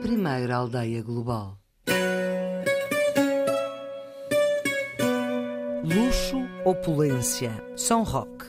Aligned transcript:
primeira 0.00 0.56
aldeia 0.56 1.02
global. 1.02 1.58
Luxo, 5.84 6.38
opulência, 6.64 7.52
São 7.76 8.02
Roque. 8.02 8.46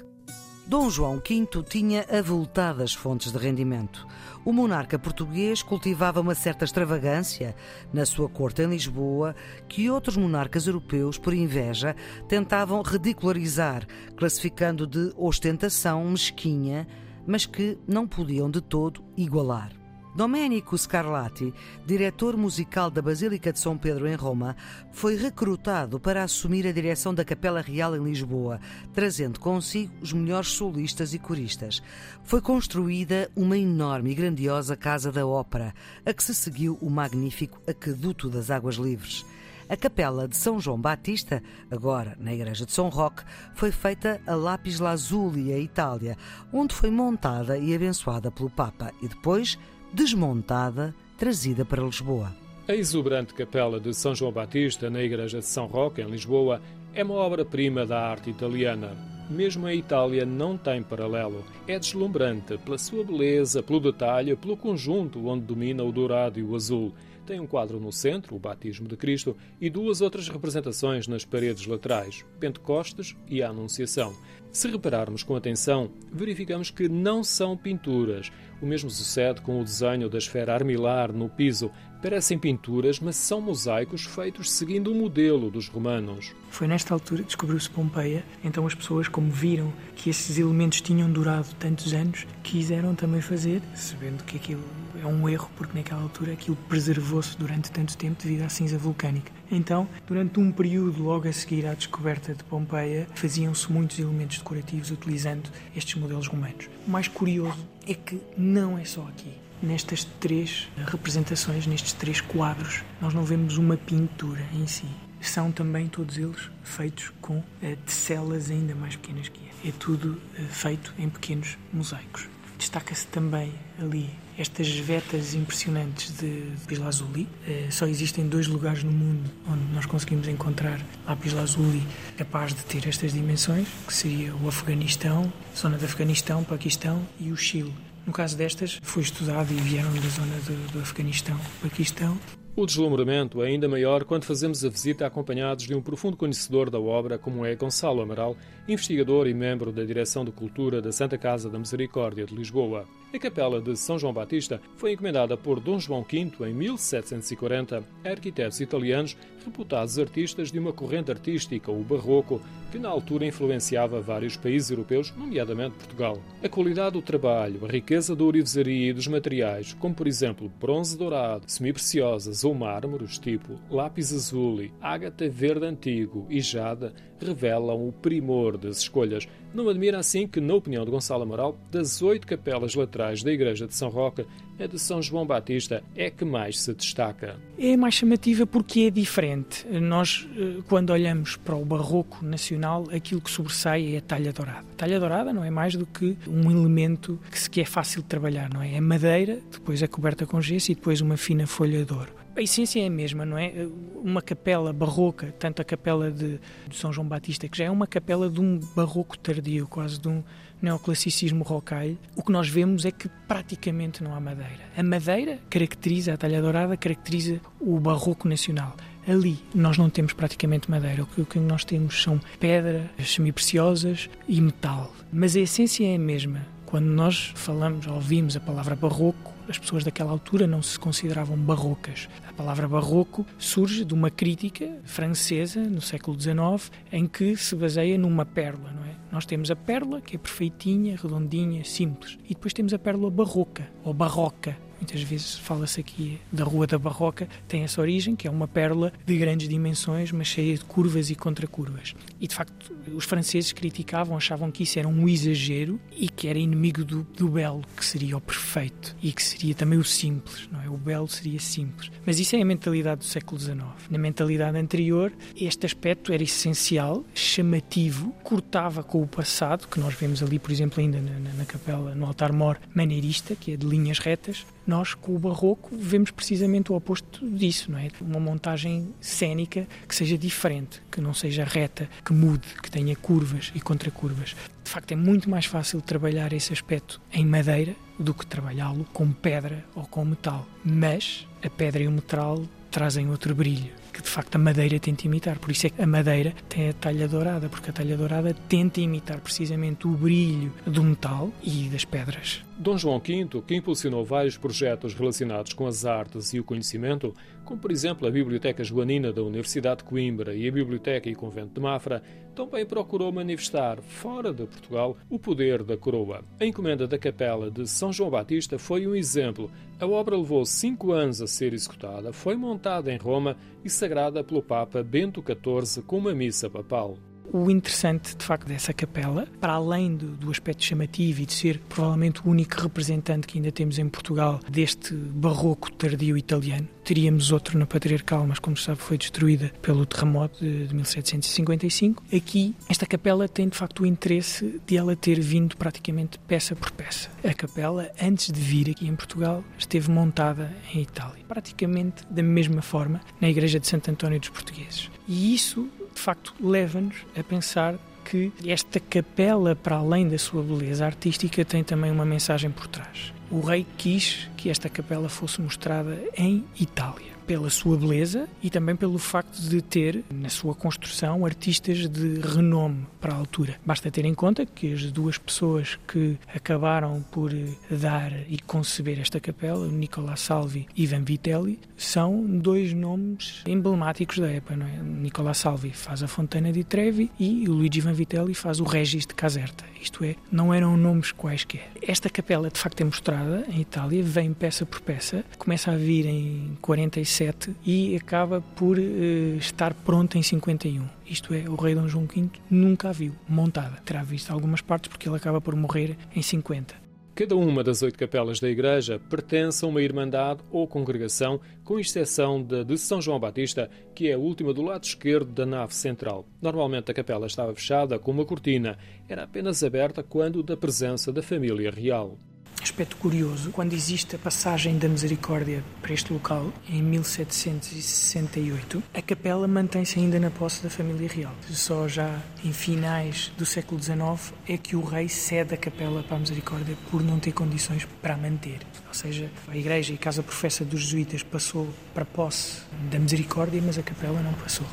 Dom 0.65 0.89
João 0.89 1.17
V 1.17 1.63
tinha 1.67 2.05
avultadas 2.09 2.93
fontes 2.93 3.33
de 3.33 3.37
rendimento. 3.37 4.07
O 4.45 4.53
monarca 4.53 4.97
português 4.97 5.61
cultivava 5.61 6.21
uma 6.21 6.33
certa 6.33 6.63
extravagância 6.63 7.53
na 7.91 8.05
sua 8.05 8.29
corte 8.29 8.61
em 8.61 8.69
Lisboa 8.69 9.35
que 9.67 9.89
outros 9.89 10.15
monarcas 10.15 10.67
europeus, 10.67 11.17
por 11.17 11.33
inveja, 11.33 11.97
tentavam 12.29 12.81
ridicularizar, 12.81 13.85
classificando 14.15 14.87
de 14.87 15.11
ostentação 15.17 16.05
mesquinha, 16.05 16.87
mas 17.27 17.45
que 17.45 17.77
não 17.85 18.07
podiam 18.07 18.49
de 18.49 18.61
todo 18.61 19.03
igualar. 19.17 19.80
Domenico 20.13 20.77
Scarlatti, 20.77 21.53
diretor 21.85 22.35
musical 22.35 22.91
da 22.91 23.01
Basílica 23.01 23.53
de 23.53 23.59
São 23.59 23.77
Pedro 23.77 24.09
em 24.09 24.15
Roma, 24.15 24.57
foi 24.91 25.15
recrutado 25.15 26.01
para 26.01 26.21
assumir 26.21 26.67
a 26.67 26.71
direção 26.73 27.13
da 27.13 27.23
Capela 27.23 27.61
Real 27.61 27.95
em 27.95 28.03
Lisboa, 28.03 28.59
trazendo 28.93 29.39
consigo 29.39 29.93
os 30.01 30.11
melhores 30.11 30.49
solistas 30.49 31.13
e 31.13 31.19
coristas. 31.19 31.81
Foi 32.25 32.41
construída 32.41 33.31
uma 33.37 33.57
enorme 33.57 34.11
e 34.11 34.15
grandiosa 34.15 34.75
Casa 34.75 35.13
da 35.13 35.25
Ópera, 35.25 35.73
a 36.05 36.13
que 36.13 36.23
se 36.23 36.35
seguiu 36.35 36.77
o 36.81 36.89
magnífico 36.89 37.61
Aqueduto 37.65 38.29
das 38.29 38.51
Águas 38.51 38.75
Livres. 38.75 39.25
A 39.69 39.77
capela 39.77 40.27
de 40.27 40.35
São 40.35 40.59
João 40.59 40.81
Batista, 40.81 41.41
agora 41.71 42.17
na 42.19 42.33
Igreja 42.33 42.65
de 42.65 42.73
São 42.73 42.89
Roque, 42.89 43.23
foi 43.55 43.71
feita 43.71 44.19
a 44.27 44.35
lápis 44.35 44.81
lazuli, 44.81 45.53
a 45.53 45.57
Itália, 45.57 46.17
onde 46.51 46.75
foi 46.75 46.91
montada 46.91 47.57
e 47.57 47.73
abençoada 47.73 48.29
pelo 48.29 48.49
Papa 48.49 48.91
e 49.01 49.07
depois 49.07 49.57
desmontada, 49.93 50.95
trazida 51.17 51.65
para 51.65 51.83
Lisboa. 51.83 52.31
A 52.67 52.73
exuberante 52.73 53.33
capela 53.33 53.79
de 53.79 53.93
São 53.93 54.15
João 54.15 54.31
Batista, 54.31 54.89
na 54.89 55.01
Igreja 55.01 55.39
de 55.39 55.45
São 55.45 55.65
Roque, 55.65 56.01
em 56.01 56.09
Lisboa, 56.09 56.61
é 56.93 57.03
uma 57.03 57.15
obra-prima 57.15 57.85
da 57.85 57.99
arte 57.99 58.29
italiana. 58.29 58.95
Mesmo 59.29 59.65
a 59.65 59.73
Itália 59.73 60.25
não 60.25 60.57
tem 60.57 60.83
paralelo. 60.83 61.43
É 61.67 61.79
deslumbrante 61.79 62.57
pela 62.57 62.77
sua 62.77 63.03
beleza, 63.03 63.63
pelo 63.63 63.79
detalhe, 63.79 64.35
pelo 64.35 64.57
conjunto 64.57 65.25
onde 65.27 65.45
domina 65.45 65.83
o 65.83 65.91
dourado 65.91 66.39
e 66.39 66.43
o 66.43 66.55
azul. 66.55 66.93
Tem 67.31 67.39
um 67.39 67.47
quadro 67.47 67.79
no 67.79 67.93
centro, 67.93 68.35
o 68.35 68.39
Batismo 68.39 68.89
de 68.89 68.97
Cristo, 68.97 69.37
e 69.61 69.69
duas 69.69 70.01
outras 70.01 70.27
representações 70.27 71.07
nas 71.07 71.23
paredes 71.23 71.65
laterais, 71.65 72.25
Pentecostes 72.41 73.15
e 73.25 73.41
a 73.41 73.47
Anunciação. 73.47 74.13
Se 74.51 74.67
repararmos 74.67 75.23
com 75.23 75.33
atenção, 75.33 75.89
verificamos 76.11 76.69
que 76.69 76.89
não 76.89 77.23
são 77.23 77.55
pinturas. 77.55 78.29
O 78.61 78.65
mesmo 78.65 78.89
sucede 78.89 79.39
com 79.39 79.61
o 79.61 79.63
desenho 79.63 80.09
da 80.09 80.17
esfera 80.17 80.53
armilar 80.53 81.13
no 81.13 81.29
piso. 81.29 81.71
Parecem 82.01 82.37
pinturas, 82.37 82.99
mas 82.99 83.15
são 83.15 83.39
mosaicos 83.39 84.03
feitos 84.03 84.51
seguindo 84.51 84.91
o 84.91 84.95
modelo 84.95 85.49
dos 85.49 85.69
romanos. 85.69 86.35
Foi 86.49 86.67
nesta 86.67 86.93
altura 86.93 87.21
que 87.21 87.27
descobriu-se 87.27 87.69
Pompeia, 87.69 88.25
então 88.43 88.67
as 88.67 88.75
pessoas, 88.75 89.07
como 89.07 89.31
viram 89.31 89.71
que 89.95 90.09
esses 90.09 90.37
elementos 90.37 90.81
tinham 90.81 91.09
durado 91.09 91.47
tantos 91.57 91.93
anos, 91.93 92.27
quiseram 92.43 92.93
também 92.93 93.21
fazer, 93.21 93.61
sabendo 93.73 94.21
que 94.25 94.35
aquilo 94.35 94.80
é 95.01 95.05
um 95.05 95.27
erro, 95.27 95.49
porque 95.55 95.77
naquela 95.77 96.01
altura 96.01 96.33
aquilo 96.33 96.55
preservou-se 96.69 97.37
durante 97.37 97.71
tanto 97.71 97.97
tempo 97.97 98.21
devido 98.21 98.43
à 98.43 98.49
cinza 98.49 98.77
vulcânica. 98.77 99.31
Então, 99.51 99.87
durante 100.07 100.39
um 100.39 100.51
período 100.51 101.03
logo 101.03 101.27
a 101.27 101.33
seguir 101.33 101.65
à 101.65 101.73
descoberta 101.73 102.33
de 102.33 102.43
Pompeia, 102.43 103.07
faziam-se 103.15 103.71
muitos 103.71 103.99
elementos 103.99 104.37
decorativos 104.37 104.91
utilizando 104.91 105.49
estes 105.75 105.95
modelos 105.95 106.27
romanos. 106.27 106.69
O 106.87 106.89
mais 106.91 107.07
curioso 107.07 107.67
é 107.87 107.93
que 107.93 108.21
não 108.37 108.77
é 108.77 108.85
só 108.85 109.01
aqui. 109.07 109.33
Nestas 109.61 110.05
três 110.19 110.67
representações, 110.87 111.67
nestes 111.67 111.93
três 111.93 112.21
quadros, 112.21 112.83
nós 112.99 113.13
não 113.13 113.23
vemos 113.23 113.57
uma 113.57 113.77
pintura 113.77 114.43
em 114.53 114.65
si. 114.65 114.87
São 115.19 115.51
também 115.51 115.87
todos 115.87 116.17
eles 116.17 116.49
feitos 116.63 117.11
com 117.21 117.43
eh, 117.61 117.77
tecelas 117.85 118.49
ainda 118.49 118.73
mais 118.73 118.95
pequenas 118.95 119.29
que 119.29 119.39
é. 119.39 119.69
É 119.69 119.71
tudo 119.71 120.19
eh, 120.35 120.41
feito 120.49 120.93
em 120.97 121.07
pequenos 121.09 121.59
mosaicos. 121.71 122.27
Destaca-se 122.57 123.05
também 123.07 123.53
ali 123.79 124.09
estas 124.37 124.69
vetas 124.69 125.33
impressionantes 125.33 126.11
de 126.17 126.43
lápis 126.61 126.79
lazuli. 126.79 127.27
Eh, 127.47 127.67
só 127.69 127.85
existem 127.85 128.27
dois 128.27 128.47
lugares 128.47 128.83
no 128.83 128.91
mundo 128.91 129.29
onde 129.47 129.63
nós 129.73 129.85
conseguimos 129.85 130.27
encontrar 130.27 130.79
lápis 131.05 131.33
lazuli 131.33 131.83
capaz 132.17 132.53
de 132.53 132.63
ter 132.63 132.87
estas 132.87 133.13
dimensões, 133.13 133.67
que 133.87 133.93
seria 133.93 134.35
o 134.35 134.47
Afeganistão, 134.47 135.31
zona 135.55 135.77
do 135.77 135.85
Afeganistão, 135.85 136.43
Paquistão 136.43 137.05
e 137.19 137.31
o 137.31 137.37
Chile. 137.37 137.73
No 138.05 138.13
caso 138.13 138.35
destas, 138.35 138.79
foi 138.81 139.03
estudado 139.03 139.51
e 139.51 139.55
vieram 139.55 139.93
da 139.93 140.09
zona 140.09 140.35
do, 140.39 140.71
do 140.73 140.79
Afeganistão, 140.79 141.39
Paquistão 141.61 142.17
o 142.53 142.65
deslumbramento 142.65 143.41
é 143.41 143.47
ainda 143.47 143.67
maior 143.69 144.03
quando 144.03 144.25
fazemos 144.25 144.65
a 144.65 144.69
visita 144.69 145.05
acompanhados 145.05 145.65
de 145.65 145.73
um 145.73 145.81
profundo 145.81 146.17
conhecedor 146.17 146.69
da 146.69 146.77
obra, 146.77 147.17
como 147.17 147.45
é 147.45 147.55
Gonçalo 147.55 148.01
Amaral, 148.01 148.35
investigador 148.67 149.25
e 149.25 149.33
membro 149.33 149.71
da 149.71 149.85
Direção 149.85 150.25
de 150.25 150.33
Cultura 150.33 150.81
da 150.81 150.91
Santa 150.91 151.17
Casa 151.17 151.49
da 151.49 151.57
Misericórdia 151.57 152.25
de 152.25 152.35
Lisboa. 152.35 152.85
A 153.13 153.19
capela 153.19 153.59
de 153.59 153.75
São 153.75 153.99
João 153.99 154.13
Batista 154.13 154.61
foi 154.77 154.93
encomendada 154.93 155.35
por 155.35 155.59
Dom 155.59 155.77
João 155.77 156.01
V 156.01 156.47
em 156.47 156.53
1740 156.53 157.83
a 158.05 158.09
arquitetos 158.09 158.61
italianos 158.61 159.17
reputados 159.43 159.99
artistas 159.99 160.49
de 160.49 160.57
uma 160.57 160.71
corrente 160.71 161.11
artística, 161.11 161.69
o 161.69 161.83
barroco, 161.83 162.41
que 162.71 162.79
na 162.79 162.87
altura 162.87 163.25
influenciava 163.25 163.99
vários 163.99 164.37
países 164.37 164.71
europeus, 164.71 165.13
nomeadamente 165.17 165.75
Portugal. 165.75 166.21
A 166.41 166.47
qualidade 166.47 166.93
do 166.93 167.01
trabalho, 167.01 167.65
a 167.65 167.69
riqueza 167.69 168.15
da 168.15 168.23
ourivesaria 168.23 168.91
e 168.91 168.93
dos 168.93 169.07
materiais, 169.07 169.73
como 169.73 169.93
por 169.93 170.07
exemplo 170.07 170.49
bronze 170.59 170.97
dourado, 170.97 171.43
semipreciosas 171.47 172.45
ou 172.45 172.53
mármores 172.53 173.19
tipo 173.19 173.59
lápis 173.69 174.13
azul, 174.13 174.69
ágata 174.79 175.27
verde 175.27 175.65
antigo 175.65 176.25
e 176.29 176.39
jada, 176.39 176.93
revelam 177.23 177.87
o 177.87 177.91
primor 177.91 178.57
das 178.57 178.79
escolhas. 178.79 179.27
Não 179.53 179.67
admira 179.67 179.99
assim 179.99 180.27
que, 180.27 180.39
na 180.39 180.53
opinião 180.53 180.85
de 180.85 180.91
Gonçalo 180.91 181.23
Amaral, 181.23 181.57
das 181.69 182.01
oito 182.01 182.25
capelas 182.25 182.73
laterais 182.73 183.21
da 183.21 183.31
Igreja 183.31 183.67
de 183.67 183.75
São 183.75 183.89
Roque, 183.89 184.25
a 184.59 184.67
de 184.67 184.77
São 184.77 185.01
João 185.01 185.25
Batista 185.25 185.83
é 185.95 186.09
que 186.09 186.23
mais 186.23 186.61
se 186.61 186.73
destaca. 186.73 187.35
É 187.57 187.75
mais 187.75 187.95
chamativa 187.95 188.45
porque 188.45 188.81
é 188.81 188.89
diferente. 188.91 189.65
Nós, 189.67 190.27
eh, 190.37 190.61
quando 190.69 190.91
olhamos 190.91 191.35
para 191.35 191.55
o 191.55 191.65
barroco 191.65 192.23
nacional, 192.23 192.85
aquilo 192.93 193.19
que 193.19 193.31
sobressai 193.31 193.95
é 193.95 193.97
a 193.97 194.01
talha 194.01 194.31
dourada. 194.31 194.65
A 194.73 194.75
talha 194.75 194.99
dourada 194.99 195.33
não 195.33 195.43
é 195.43 195.49
mais 195.49 195.75
do 195.75 195.85
que 195.85 196.15
um 196.27 196.51
elemento 196.51 197.19
que 197.49 197.59
é 197.59 197.65
fácil 197.65 198.03
de 198.03 198.07
trabalhar, 198.07 198.53
não 198.53 198.61
é? 198.61 198.75
É 198.75 198.81
madeira, 198.81 199.39
depois 199.51 199.81
é 199.81 199.87
coberta 199.87 200.25
com 200.25 200.39
gesso 200.39 200.71
e 200.71 200.75
depois 200.75 201.01
uma 201.01 201.17
fina 201.17 201.47
folha 201.47 201.83
de 201.83 201.93
ouro. 201.93 202.20
A 202.35 202.41
essência 202.41 202.81
é 202.81 202.87
a 202.87 202.89
mesma, 202.89 203.25
não 203.25 203.37
é? 203.37 203.51
Uma 203.95 204.21
capela 204.21 204.71
barroca, 204.71 205.33
tanto 205.37 205.61
a 205.61 205.65
capela 205.65 206.09
de, 206.09 206.39
de, 206.67 206.75
São 206.75 206.91
João 206.93 207.07
Batista, 207.07 207.47
que 207.47 207.57
já 207.57 207.65
é 207.65 207.71
uma 207.71 207.85
capela 207.85 208.29
de 208.29 208.39
um 208.39 208.59
barroco 208.75 209.17
tardio, 209.17 209.67
quase 209.67 209.99
de 209.99 210.07
um 210.07 210.23
neoclassicismo 210.61 211.43
rocalho, 211.43 211.97
o 212.15 212.23
que 212.23 212.31
nós 212.31 212.47
vemos 212.47 212.85
é 212.85 212.91
que 212.91 213.09
praticamente 213.27 214.03
não 214.03 214.15
há 214.15 214.19
madeira. 214.19 214.61
A 214.77 214.83
madeira 214.83 215.39
caracteriza, 215.49 216.13
a 216.13 216.17
talha 216.17 216.41
dourada 216.41 216.77
caracteriza 216.77 217.41
o 217.59 217.79
barroco 217.79 218.27
nacional. 218.27 218.75
Ali 219.07 219.39
nós 219.53 219.77
não 219.77 219.89
temos 219.89 220.13
praticamente 220.13 220.69
madeira, 220.69 221.03
o 221.17 221.25
que 221.25 221.39
nós 221.39 221.65
temos 221.65 222.01
são 222.01 222.19
pedras 222.39 222.83
semi-preciosas 223.03 224.09
e 224.27 224.39
metal. 224.39 224.93
Mas 225.11 225.35
a 225.35 225.39
essência 225.39 225.85
é 225.85 225.95
a 225.95 225.99
mesma. 225.99 226.45
Quando 226.71 226.85
nós 226.85 227.33
falamos, 227.35 227.85
ouvimos 227.85 228.37
a 228.37 228.39
palavra 228.39 228.77
barroco, 228.77 229.33
as 229.49 229.57
pessoas 229.57 229.83
daquela 229.83 230.09
altura 230.09 230.47
não 230.47 230.61
se 230.61 230.79
consideravam 230.79 231.35
barrocas. 231.35 232.07
A 232.25 232.31
palavra 232.31 232.65
barroco 232.65 233.25
surge 233.37 233.83
de 233.83 233.93
uma 233.93 234.09
crítica 234.09 234.79
francesa 234.85 235.59
no 235.65 235.81
século 235.81 236.17
XIX 236.17 236.71
em 236.89 237.05
que 237.07 237.35
se 237.35 237.57
baseia 237.57 237.97
numa 237.97 238.25
pérola, 238.25 238.71
não 238.71 238.85
é? 238.85 238.95
Nós 239.11 239.25
temos 239.25 239.51
a 239.51 239.55
pérola, 239.57 239.99
que 239.99 240.15
é 240.15 240.17
perfeitinha, 240.17 240.95
redondinha, 240.95 241.65
simples, 241.65 242.17
e 242.23 242.29
depois 242.29 242.53
temos 242.53 242.73
a 242.73 242.79
pérola 242.79 243.11
barroca 243.11 243.69
ou 243.83 243.93
barroca, 243.93 244.57
muitas 244.81 245.01
vezes 245.03 245.35
fala-se 245.35 245.79
aqui 245.79 246.19
da 246.31 246.43
Rua 246.43 246.65
da 246.65 246.77
Barroca, 246.77 247.29
tem 247.47 247.63
essa 247.63 247.79
origem, 247.79 248.15
que 248.15 248.27
é 248.27 248.31
uma 248.31 248.47
pérola 248.47 248.91
de 249.05 249.17
grandes 249.17 249.47
dimensões, 249.47 250.11
mas 250.11 250.27
cheia 250.27 250.57
de 250.57 250.65
curvas 250.65 251.09
e 251.09 251.15
contracurvas. 251.15 251.93
E 252.19 252.27
de 252.27 252.35
facto, 252.35 252.75
os 252.93 253.05
franceses 253.05 253.53
criticavam, 253.53 254.17
achavam 254.17 254.51
que 254.51 254.63
isso 254.63 254.79
era 254.79 254.87
um 254.87 255.07
exagero 255.07 255.79
e 255.95 256.09
que 256.09 256.27
era 256.27 256.39
inimigo 256.39 256.83
do, 256.83 257.03
do 257.03 257.29
belo, 257.29 257.61
que 257.77 257.85
seria 257.85 258.17
o 258.17 258.21
perfeito 258.21 258.95
e 259.01 259.11
que 259.11 259.23
seria 259.23 259.53
também 259.53 259.77
o 259.77 259.83
simples, 259.83 260.49
não 260.51 260.61
é? 260.61 260.69
O 260.69 260.77
belo 260.77 261.07
seria 261.07 261.39
simples. 261.39 261.91
Mas 262.05 262.19
isso 262.19 262.35
é 262.35 262.41
a 262.41 262.45
mentalidade 262.45 262.99
do 262.99 263.05
século 263.05 263.39
XIX. 263.39 263.61
Na 263.89 263.97
mentalidade 263.97 264.57
anterior, 264.57 265.13
este 265.35 265.65
aspecto 265.65 266.11
era 266.11 266.23
essencial, 266.23 267.05
chamativo, 267.13 268.11
cortava 268.23 268.83
com 268.83 269.01
o 269.01 269.07
passado, 269.07 269.67
que 269.67 269.79
nós 269.79 269.93
vemos 269.93 270.23
ali, 270.23 270.39
por 270.39 270.51
exemplo, 270.51 270.81
ainda 270.81 270.99
na, 270.99 271.19
na, 271.19 271.33
na 271.33 271.45
capela, 271.45 271.93
no 271.93 272.05
altar-mor 272.05 272.59
maneirista, 272.73 273.35
que 273.35 273.51
é 273.53 273.57
de 273.57 273.67
linhas 273.67 273.99
retas, 273.99 274.45
Nós, 274.71 274.93
com 274.93 275.13
o 275.13 275.19
barroco, 275.19 275.75
vemos 275.75 276.11
precisamente 276.11 276.71
o 276.71 276.75
oposto 276.75 277.29
disso, 277.29 277.69
não 277.69 277.77
é? 277.77 277.89
Uma 277.99 278.21
montagem 278.21 278.87
cênica 279.01 279.67
que 279.85 279.93
seja 279.93 280.17
diferente, 280.17 280.81
que 280.89 281.01
não 281.01 281.13
seja 281.13 281.43
reta, 281.43 281.89
que 282.05 282.13
mude, 282.13 282.47
que 282.63 282.71
tenha 282.71 282.95
curvas 282.95 283.51
e 283.53 283.59
contracurvas. 283.59 284.33
De 284.63 284.71
facto, 284.71 284.93
é 284.93 284.95
muito 284.95 285.29
mais 285.29 285.45
fácil 285.45 285.81
trabalhar 285.81 286.31
esse 286.31 286.53
aspecto 286.53 287.01
em 287.11 287.25
madeira 287.25 287.75
do 287.99 288.13
que 288.13 288.25
trabalhá-lo 288.25 288.85
com 288.93 289.11
pedra 289.11 289.65
ou 289.75 289.83
com 289.83 290.05
metal. 290.05 290.47
Mas 290.63 291.27
a 291.43 291.49
pedra 291.49 291.83
e 291.83 291.87
o 291.89 291.91
metal 291.91 292.41
trazem 292.71 293.09
outro 293.09 293.35
brilho 293.35 293.80
que 293.91 294.01
de 294.01 294.09
facto 294.09 294.35
a 294.35 294.39
madeira 294.39 294.79
tenta 294.79 295.05
imitar. 295.05 295.39
Por 295.39 295.51
isso 295.51 295.67
é 295.67 295.69
que 295.69 295.81
a 295.81 295.87
madeira 295.87 296.33
tem 296.49 296.69
a 296.69 296.73
talha 296.73 297.07
dourada, 297.07 297.49
porque 297.49 297.69
a 297.69 297.73
talha 297.73 297.97
dourada 297.97 298.33
tenta 298.47 298.81
imitar 298.81 299.19
precisamente 299.19 299.87
o 299.87 299.91
brilho 299.91 300.53
do 300.65 300.83
metal 300.83 301.31
e 301.43 301.69
das 301.69 301.85
pedras. 301.85 302.43
Dom 302.57 302.77
João 302.77 302.99
V, 302.99 303.41
que 303.45 303.55
impulsionou 303.55 304.05
vários 304.05 304.37
projetos 304.37 304.93
relacionados 304.93 305.53
com 305.53 305.65
as 305.65 305.83
artes 305.83 306.33
e 306.33 306.39
o 306.39 306.43
conhecimento, 306.43 307.13
como 307.43 307.59
por 307.59 307.71
exemplo 307.71 308.07
a 308.07 308.11
Biblioteca 308.11 308.63
Joanina 308.63 309.11
da 309.11 309.23
Universidade 309.23 309.77
de 309.79 309.83
Coimbra 309.85 310.35
e 310.35 310.47
a 310.47 310.51
Biblioteca 310.51 311.09
e 311.09 311.15
Convento 311.15 311.55
de 311.55 311.59
Mafra, 311.59 312.03
também 312.41 312.65
procurou 312.65 313.11
manifestar, 313.11 313.79
fora 313.83 314.33
de 314.33 314.47
Portugal, 314.47 314.97
o 315.07 315.19
poder 315.19 315.61
da 315.63 315.77
coroa. 315.77 316.23
A 316.39 316.45
encomenda 316.45 316.87
da 316.87 316.97
Capela 316.97 317.51
de 317.51 317.69
São 317.69 317.93
João 317.93 318.09
Batista 318.09 318.57
foi 318.57 318.87
um 318.87 318.95
exemplo. 318.95 319.51
A 319.79 319.85
obra 319.85 320.17
levou 320.17 320.43
cinco 320.43 320.91
anos 320.91 321.21
a 321.21 321.27
ser 321.27 321.53
executada, 321.53 322.11
foi 322.11 322.35
montada 322.35 322.91
em 322.91 322.97
Roma 322.97 323.37
e 323.63 323.69
sagrada 323.69 324.23
pelo 324.23 324.41
Papa 324.41 324.81
Bento 324.81 325.23
XIV 325.23 325.83
com 325.83 325.99
uma 325.99 326.15
missa 326.15 326.49
papal. 326.49 326.97
O 327.31 327.49
interessante, 327.49 328.17
de 328.17 328.25
facto, 328.25 328.47
dessa 328.47 328.73
capela, 328.73 329.25
para 329.39 329.53
além 329.53 329.95
do, 329.95 330.07
do, 330.17 330.31
aspecto 330.31 330.65
chamativo 330.65 331.21
e 331.21 331.25
de 331.25 331.31
ser 331.31 331.59
provavelmente 331.69 332.21
o 332.25 332.29
único 332.29 332.59
representante 332.59 333.25
que 333.25 333.37
ainda 333.37 333.51
temos 333.51 333.79
em 333.79 333.87
Portugal 333.87 334.39
deste 334.49 334.93
barroco 334.93 335.71
tardio 335.71 336.17
italiano, 336.17 336.67
teríamos 336.91 337.31
outro 337.31 337.57
na 337.57 337.65
Patriarcal, 337.65 338.27
mas 338.27 338.37
como 338.37 338.57
sabe 338.57 338.81
foi 338.81 338.97
destruída 338.97 339.49
pelo 339.61 339.85
terremoto 339.85 340.39
de 340.39 340.75
1755. 340.75 342.03
Aqui, 342.13 342.53
esta 342.67 342.85
capela 342.85 343.29
tem 343.29 343.47
de 343.47 343.57
facto 343.57 343.83
o 343.83 343.85
interesse 343.85 344.59
de 344.67 344.75
ela 344.75 344.93
ter 344.93 345.17
vindo 345.17 345.55
praticamente 345.55 346.19
peça 346.27 346.53
por 346.53 346.69
peça. 346.69 347.09
A 347.23 347.33
capela, 347.33 347.89
antes 348.01 348.29
de 348.29 348.41
vir 348.41 348.69
aqui 348.69 348.89
em 348.89 348.95
Portugal, 348.97 349.41
esteve 349.57 349.89
montada 349.89 350.53
em 350.73 350.81
Itália, 350.81 351.23
praticamente 351.29 352.03
da 352.09 352.21
mesma 352.21 352.61
forma 352.61 352.99
na 353.21 353.29
Igreja 353.29 353.57
de 353.57 353.67
Santo 353.67 353.89
António 353.89 354.19
dos 354.19 354.27
Portugueses. 354.27 354.91
E 355.07 355.33
isso 355.33 355.69
de 355.95 356.01
facto 356.01 356.33
leva-nos 356.41 356.97
a 357.17 357.23
pensar 357.23 357.79
que 358.03 358.33
esta 358.45 358.81
capela, 358.81 359.55
para 359.55 359.77
além 359.77 360.09
da 360.09 360.17
sua 360.17 360.43
beleza 360.43 360.85
artística, 360.85 361.45
tem 361.45 361.63
também 361.63 361.89
uma 361.89 362.03
mensagem 362.03 362.51
por 362.51 362.67
trás. 362.67 363.13
O 363.31 363.39
rei 363.39 363.65
quis 363.77 364.29
que 364.35 364.49
esta 364.49 364.67
capela 364.67 365.07
fosse 365.07 365.41
mostrada 365.41 365.97
em 366.17 366.43
Itália 366.59 367.11
pela 367.31 367.49
sua 367.49 367.77
beleza 367.77 368.27
e 368.43 368.49
também 368.49 368.75
pelo 368.75 368.97
facto 368.97 369.39
de 369.39 369.61
ter 369.61 370.03
na 370.13 370.27
sua 370.27 370.53
construção 370.53 371.25
artistas 371.25 371.87
de 371.87 372.19
renome 372.19 372.85
para 372.99 373.13
a 373.13 373.17
altura. 373.17 373.55
Basta 373.65 373.89
ter 373.89 374.03
em 374.03 374.13
conta 374.13 374.45
que 374.45 374.73
as 374.73 374.91
duas 374.91 375.17
pessoas 375.17 375.79
que 375.87 376.17
acabaram 376.35 377.01
por 377.09 377.31
dar 377.69 378.11
e 378.27 378.37
conceber 378.39 378.99
esta 378.99 379.17
capela, 379.19 379.65
Nicola 379.67 380.17
Salvi 380.17 380.67
e 380.75 380.83
Ivan 380.83 381.03
Vitelli, 381.03 381.57
são 381.77 382.21
dois 382.25 382.73
nomes 382.73 383.43
emblemáticos 383.47 384.19
da 384.19 384.29
época. 384.29 384.57
Não 384.57 384.65
é? 384.65 384.77
Nicola 384.83 385.33
Salvi 385.33 385.71
faz 385.71 386.03
a 386.03 386.09
Fontana 386.09 386.51
di 386.51 386.65
Trevi 386.65 387.09
e 387.17 387.47
o 387.47 387.53
Luigi 387.53 387.79
Van 387.79 387.93
Vitelli 387.93 388.33
faz 388.33 388.59
o 388.59 388.65
Regis 388.65 389.05
de 389.05 389.13
Caserta. 389.13 389.63
Isto 389.81 390.03
é, 390.03 390.15
não 390.31 390.53
eram 390.53 390.75
nomes 390.75 391.11
quaisquer. 391.11 391.71
Esta 391.81 392.09
capela 392.09 392.49
de 392.49 392.59
facto 392.59 392.81
é 392.81 392.83
mostrada 392.83 393.20
em 393.49 393.61
Itália, 393.61 394.03
vem 394.03 394.33
peça 394.33 394.65
por 394.65 394.81
peça, 394.81 395.23
começa 395.37 395.71
a 395.71 395.75
vir 395.75 396.05
em 396.05 396.57
47 396.61 397.55
e 397.65 397.95
acaba 397.95 398.41
por 398.41 398.77
uh, 398.77 399.37
estar 399.37 399.73
pronta 399.73 400.17
em 400.17 400.23
51. 400.23 400.87
Isto 401.05 401.33
é, 401.33 401.49
o 401.49 401.55
rei 401.55 401.75
Dom 401.75 401.87
João 401.87 402.05
V 402.05 402.29
nunca 402.49 402.89
a 402.89 402.91
viu 402.91 403.13
montada. 403.27 403.77
Terá 403.83 404.03
visto 404.03 404.31
algumas 404.31 404.61
partes 404.61 404.89
porque 404.89 405.07
ele 405.07 405.17
acaba 405.17 405.41
por 405.41 405.55
morrer 405.55 405.97
em 406.15 406.21
50. 406.21 406.81
Cada 407.13 407.35
uma 407.35 407.61
das 407.61 407.83
oito 407.83 407.99
capelas 407.99 408.39
da 408.39 408.49
igreja 408.49 408.97
pertence 408.97 409.65
a 409.65 409.67
uma 409.67 409.81
irmandade 409.81 410.39
ou 410.49 410.65
congregação, 410.65 411.41
com 411.63 411.77
exceção 411.77 412.41
da 412.41 412.63
de 412.63 412.77
São 412.77 413.01
João 413.01 413.19
Batista, 413.19 413.69
que 413.93 414.07
é 414.07 414.13
a 414.13 414.17
última 414.17 414.53
do 414.53 414.61
lado 414.61 414.85
esquerdo 414.85 415.31
da 415.31 415.45
nave 415.45 415.75
central. 415.75 416.25
Normalmente 416.41 416.89
a 416.89 416.93
capela 416.93 417.27
estava 417.27 417.53
fechada 417.53 417.99
com 417.99 418.11
uma 418.11 418.25
cortina, 418.25 418.77
era 419.09 419.23
apenas 419.23 419.61
aberta 419.61 420.01
quando 420.01 420.41
da 420.41 420.55
presença 420.55 421.11
da 421.11 421.21
família 421.21 421.69
real 421.69 422.17
aspecto 422.63 422.95
curioso, 422.97 423.51
quando 423.51 423.73
existe 423.73 424.15
a 424.15 424.19
passagem 424.19 424.77
da 424.77 424.87
Misericórdia 424.87 425.63
para 425.81 425.93
este 425.93 426.13
local, 426.13 426.53
em 426.69 426.81
1768, 426.81 428.83
a 428.93 429.01
capela 429.01 429.47
mantém-se 429.47 429.99
ainda 429.99 430.19
na 430.19 430.29
posse 430.29 430.63
da 430.63 430.69
família 430.69 431.07
real. 431.07 431.33
Só 431.49 431.87
já 431.87 432.21
em 432.43 432.53
finais 432.53 433.31
do 433.37 433.45
século 433.45 433.81
XIX 433.81 434.33
é 434.47 434.57
que 434.57 434.75
o 434.75 434.83
rei 434.83 435.09
cede 435.09 435.53
a 435.53 435.57
capela 435.57 436.03
para 436.03 436.17
a 436.17 436.19
Misericórdia 436.19 436.77
por 436.89 437.03
não 437.03 437.19
ter 437.19 437.31
condições 437.31 437.87
para 438.01 438.13
a 438.13 438.17
manter. 438.17 438.59
Ou 438.87 438.93
seja, 438.93 439.29
a 439.47 439.57
igreja 439.57 439.93
e 439.93 439.97
casa 439.97 440.21
professa 440.21 440.63
dos 440.63 440.81
jesuítas 440.81 441.23
passou 441.23 441.67
para 441.93 442.05
posse 442.05 442.61
da 442.89 442.99
Misericórdia, 442.99 443.61
mas 443.65 443.77
a 443.77 443.83
capela 443.83 444.21
não 444.21 444.33
passou. 444.33 444.65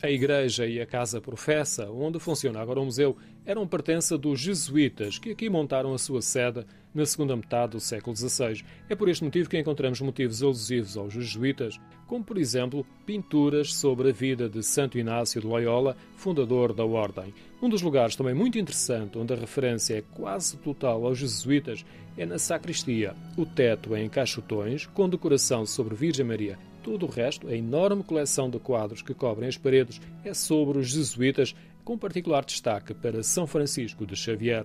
A 0.00 0.08
igreja 0.08 0.64
e 0.64 0.80
a 0.80 0.86
casa 0.86 1.20
professa, 1.20 1.90
onde 1.90 2.20
funciona 2.20 2.60
agora 2.60 2.78
o 2.78 2.84
museu, 2.84 3.16
eram 3.44 3.66
pertença 3.66 4.16
dos 4.16 4.38
jesuítas, 4.38 5.18
que 5.18 5.32
aqui 5.32 5.50
montaram 5.50 5.92
a 5.92 5.98
sua 5.98 6.22
sede 6.22 6.64
na 6.94 7.04
segunda 7.04 7.34
metade 7.34 7.72
do 7.72 7.80
século 7.80 8.14
XVI. 8.14 8.62
É 8.88 8.94
por 8.94 9.08
este 9.08 9.24
motivo 9.24 9.50
que 9.50 9.58
encontramos 9.58 10.00
motivos 10.00 10.40
alusivos 10.40 10.96
aos 10.96 11.12
jesuítas, 11.12 11.80
como 12.06 12.22
por 12.22 12.38
exemplo 12.38 12.86
pinturas 13.04 13.74
sobre 13.74 14.10
a 14.10 14.12
vida 14.12 14.48
de 14.48 14.62
Santo 14.62 15.00
Inácio 15.00 15.40
de 15.40 15.46
Loyola, 15.48 15.96
fundador 16.16 16.72
da 16.72 16.84
Ordem. 16.84 17.34
Um 17.60 17.68
dos 17.68 17.82
lugares 17.82 18.14
também 18.14 18.34
muito 18.34 18.56
interessante, 18.56 19.18
onde 19.18 19.32
a 19.32 19.36
referência 19.36 19.98
é 19.98 20.02
quase 20.14 20.56
total 20.58 21.04
aos 21.04 21.18
jesuítas, 21.18 21.84
é 22.16 22.24
na 22.24 22.38
sacristia. 22.38 23.16
O 23.36 23.44
teto 23.44 23.96
é 23.96 24.02
em 24.04 24.08
caixotões, 24.08 24.86
com 24.86 25.08
decoração 25.08 25.66
sobre 25.66 25.96
Virgem 25.96 26.24
Maria 26.24 26.56
Todo 26.88 27.04
o 27.04 27.10
resto, 27.10 27.48
a 27.48 27.54
enorme 27.54 28.02
coleção 28.02 28.48
de 28.48 28.58
quadros 28.58 29.02
que 29.02 29.12
cobrem 29.12 29.46
as 29.46 29.58
paredes, 29.58 30.00
é 30.24 30.32
sobre 30.32 30.78
os 30.78 30.88
jesuítas, 30.88 31.54
com 31.84 31.98
particular 31.98 32.42
destaque 32.42 32.94
para 32.94 33.22
São 33.22 33.46
Francisco 33.46 34.06
de 34.06 34.16
Xavier. 34.16 34.64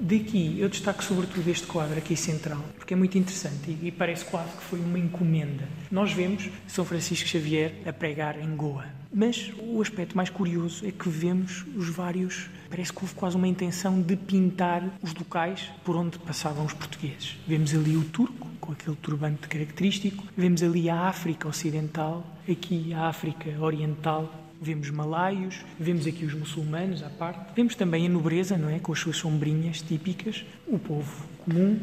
Daqui 0.00 0.56
eu 0.60 0.68
destaco 0.68 1.02
sobretudo 1.02 1.48
este 1.50 1.66
quadro 1.66 1.98
aqui 1.98 2.16
central, 2.16 2.64
porque 2.76 2.94
é 2.94 2.96
muito 2.96 3.18
interessante 3.18 3.76
e 3.82 3.90
parece 3.90 4.24
quase 4.24 4.56
que 4.56 4.62
foi 4.62 4.78
uma 4.78 4.98
encomenda. 4.98 5.68
Nós 5.90 6.12
vemos 6.12 6.48
São 6.68 6.84
Francisco 6.84 7.28
Xavier 7.28 7.74
a 7.84 7.92
pregar 7.92 8.38
em 8.40 8.54
Goa, 8.54 8.86
mas 9.12 9.50
o 9.58 9.82
aspecto 9.82 10.16
mais 10.16 10.30
curioso 10.30 10.86
é 10.86 10.92
que 10.92 11.08
vemos 11.08 11.64
os 11.74 11.88
vários. 11.88 12.48
Parece 12.70 12.92
que 12.92 13.02
houve 13.02 13.14
quase 13.14 13.36
uma 13.36 13.48
intenção 13.48 14.00
de 14.00 14.14
pintar 14.16 14.84
os 15.02 15.12
locais 15.14 15.68
por 15.84 15.96
onde 15.96 16.18
passavam 16.18 16.64
os 16.64 16.72
portugueses. 16.72 17.36
Vemos 17.46 17.74
ali 17.74 17.96
o 17.96 18.04
turco, 18.04 18.46
com 18.60 18.72
aquele 18.72 18.96
turbante 18.96 19.48
característico. 19.48 20.24
Vemos 20.36 20.62
ali 20.62 20.88
a 20.88 21.08
África 21.08 21.48
Ocidental, 21.48 22.24
aqui 22.48 22.92
a 22.92 23.08
África 23.08 23.50
Oriental, 23.58 24.32
vemos 24.60 24.90
malaios, 24.90 25.64
vemos 25.78 26.06
aqui 26.06 26.24
os 26.24 26.34
muçulmanos 26.34 27.02
à 27.02 27.08
parte, 27.08 27.52
vemos 27.54 27.74
também 27.74 28.06
a 28.06 28.08
nobreza, 28.08 28.56
não 28.56 28.68
é, 28.68 28.78
com 28.78 28.92
as 28.92 28.98
suas 28.98 29.16
sombrinhas 29.16 29.80
típicas, 29.80 30.44
o 30.66 30.78
povo 30.78 31.26
comum, 31.44 31.80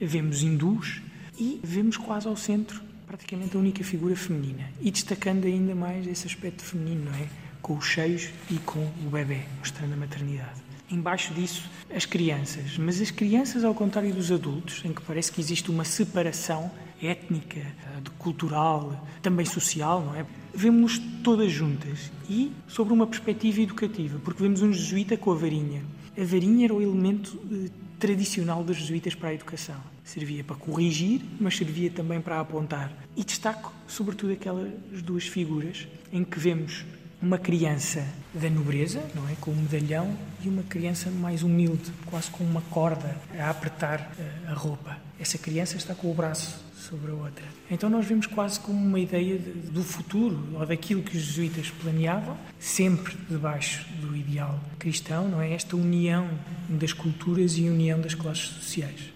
vemos 0.00 0.42
hindus 0.42 1.02
e 1.38 1.60
vemos 1.62 1.96
quase 1.96 2.26
ao 2.26 2.36
centro 2.36 2.82
praticamente 3.06 3.56
a 3.56 3.60
única 3.60 3.84
figura 3.84 4.16
feminina. 4.16 4.68
E 4.80 4.90
destacando 4.90 5.44
ainda 5.44 5.74
mais 5.74 6.06
esse 6.06 6.26
aspecto 6.26 6.62
feminino, 6.62 7.04
não 7.04 7.14
é, 7.14 7.28
com 7.62 7.76
os 7.76 7.86
cheios 7.86 8.28
e 8.50 8.56
com 8.58 8.80
o 9.06 9.10
bebê, 9.10 9.42
mostrando 9.58 9.92
a 9.92 9.96
maternidade. 9.96 10.62
Embaixo 10.90 11.32
disso 11.32 11.68
as 11.94 12.04
crianças. 12.04 12.76
Mas 12.76 13.00
as 13.00 13.10
crianças, 13.10 13.64
ao 13.64 13.74
contrário 13.74 14.12
dos 14.12 14.30
adultos, 14.30 14.84
em 14.84 14.92
que 14.92 15.00
parece 15.02 15.30
que 15.30 15.40
existe 15.40 15.70
uma 15.70 15.84
separação 15.84 16.70
étnica, 17.06 17.60
cultural, 18.18 19.06
também 19.20 19.44
social, 19.44 20.02
não 20.02 20.14
é? 20.14 20.24
Vemos 20.54 20.98
todas 21.22 21.52
juntas 21.52 22.10
e 22.28 22.52
sobre 22.66 22.94
uma 22.94 23.06
perspectiva 23.06 23.60
educativa, 23.60 24.18
porque 24.24 24.42
vemos 24.42 24.62
um 24.62 24.72
jesuíta 24.72 25.16
com 25.16 25.32
a 25.32 25.34
varinha. 25.34 25.82
A 26.16 26.24
varinha 26.24 26.66
era 26.66 26.74
o 26.74 26.80
elemento 26.80 27.38
eh, 27.50 27.70
tradicional 27.98 28.62
dos 28.62 28.76
jesuítas 28.76 29.14
para 29.14 29.30
a 29.30 29.34
educação. 29.34 29.76
Servia 30.04 30.44
para 30.44 30.56
corrigir, 30.56 31.22
mas 31.40 31.56
servia 31.56 31.90
também 31.90 32.20
para 32.20 32.40
apontar. 32.40 32.92
E 33.16 33.24
destaco, 33.24 33.72
sobretudo, 33.88 34.32
aquelas 34.32 34.70
duas 35.02 35.26
figuras 35.26 35.88
em 36.12 36.22
que 36.22 36.38
vemos 36.38 36.84
uma 37.20 37.38
criança 37.38 38.06
da 38.32 38.48
nobreza, 38.48 39.02
não 39.14 39.28
é, 39.28 39.34
com 39.40 39.50
um 39.50 39.56
medalhão, 39.56 40.16
e 40.42 40.48
uma 40.48 40.62
criança 40.62 41.10
mais 41.10 41.42
humilde, 41.42 41.90
quase 42.06 42.30
com 42.30 42.44
uma 42.44 42.60
corda 42.62 43.16
a 43.38 43.50
apertar 43.50 44.12
eh, 44.18 44.50
a 44.50 44.54
roupa. 44.54 44.96
Essa 45.18 45.36
criança 45.36 45.76
está 45.76 45.94
com 45.94 46.10
o 46.10 46.14
braço 46.14 46.63
sobre 46.74 47.12
a 47.12 47.14
outra. 47.14 47.44
Então 47.70 47.88
nós 47.88 48.04
vemos 48.06 48.26
quase 48.26 48.58
como 48.60 48.78
uma 48.78 48.98
ideia 48.98 49.38
de, 49.38 49.50
do 49.70 49.82
futuro 49.82 50.38
ou 50.54 50.66
daquilo 50.66 51.02
que 51.02 51.16
os 51.16 51.22
jesuítas 51.22 51.70
planeavam, 51.70 52.36
sempre 52.58 53.16
debaixo 53.28 53.86
do 54.00 54.14
ideal 54.16 54.60
cristão, 54.78 55.28
não 55.28 55.40
é 55.40 55.52
esta 55.52 55.76
união 55.76 56.28
das 56.68 56.92
culturas 56.92 57.56
e 57.56 57.62
união 57.62 58.00
das 58.00 58.14
classes 58.14 58.48
sociais. 58.48 59.13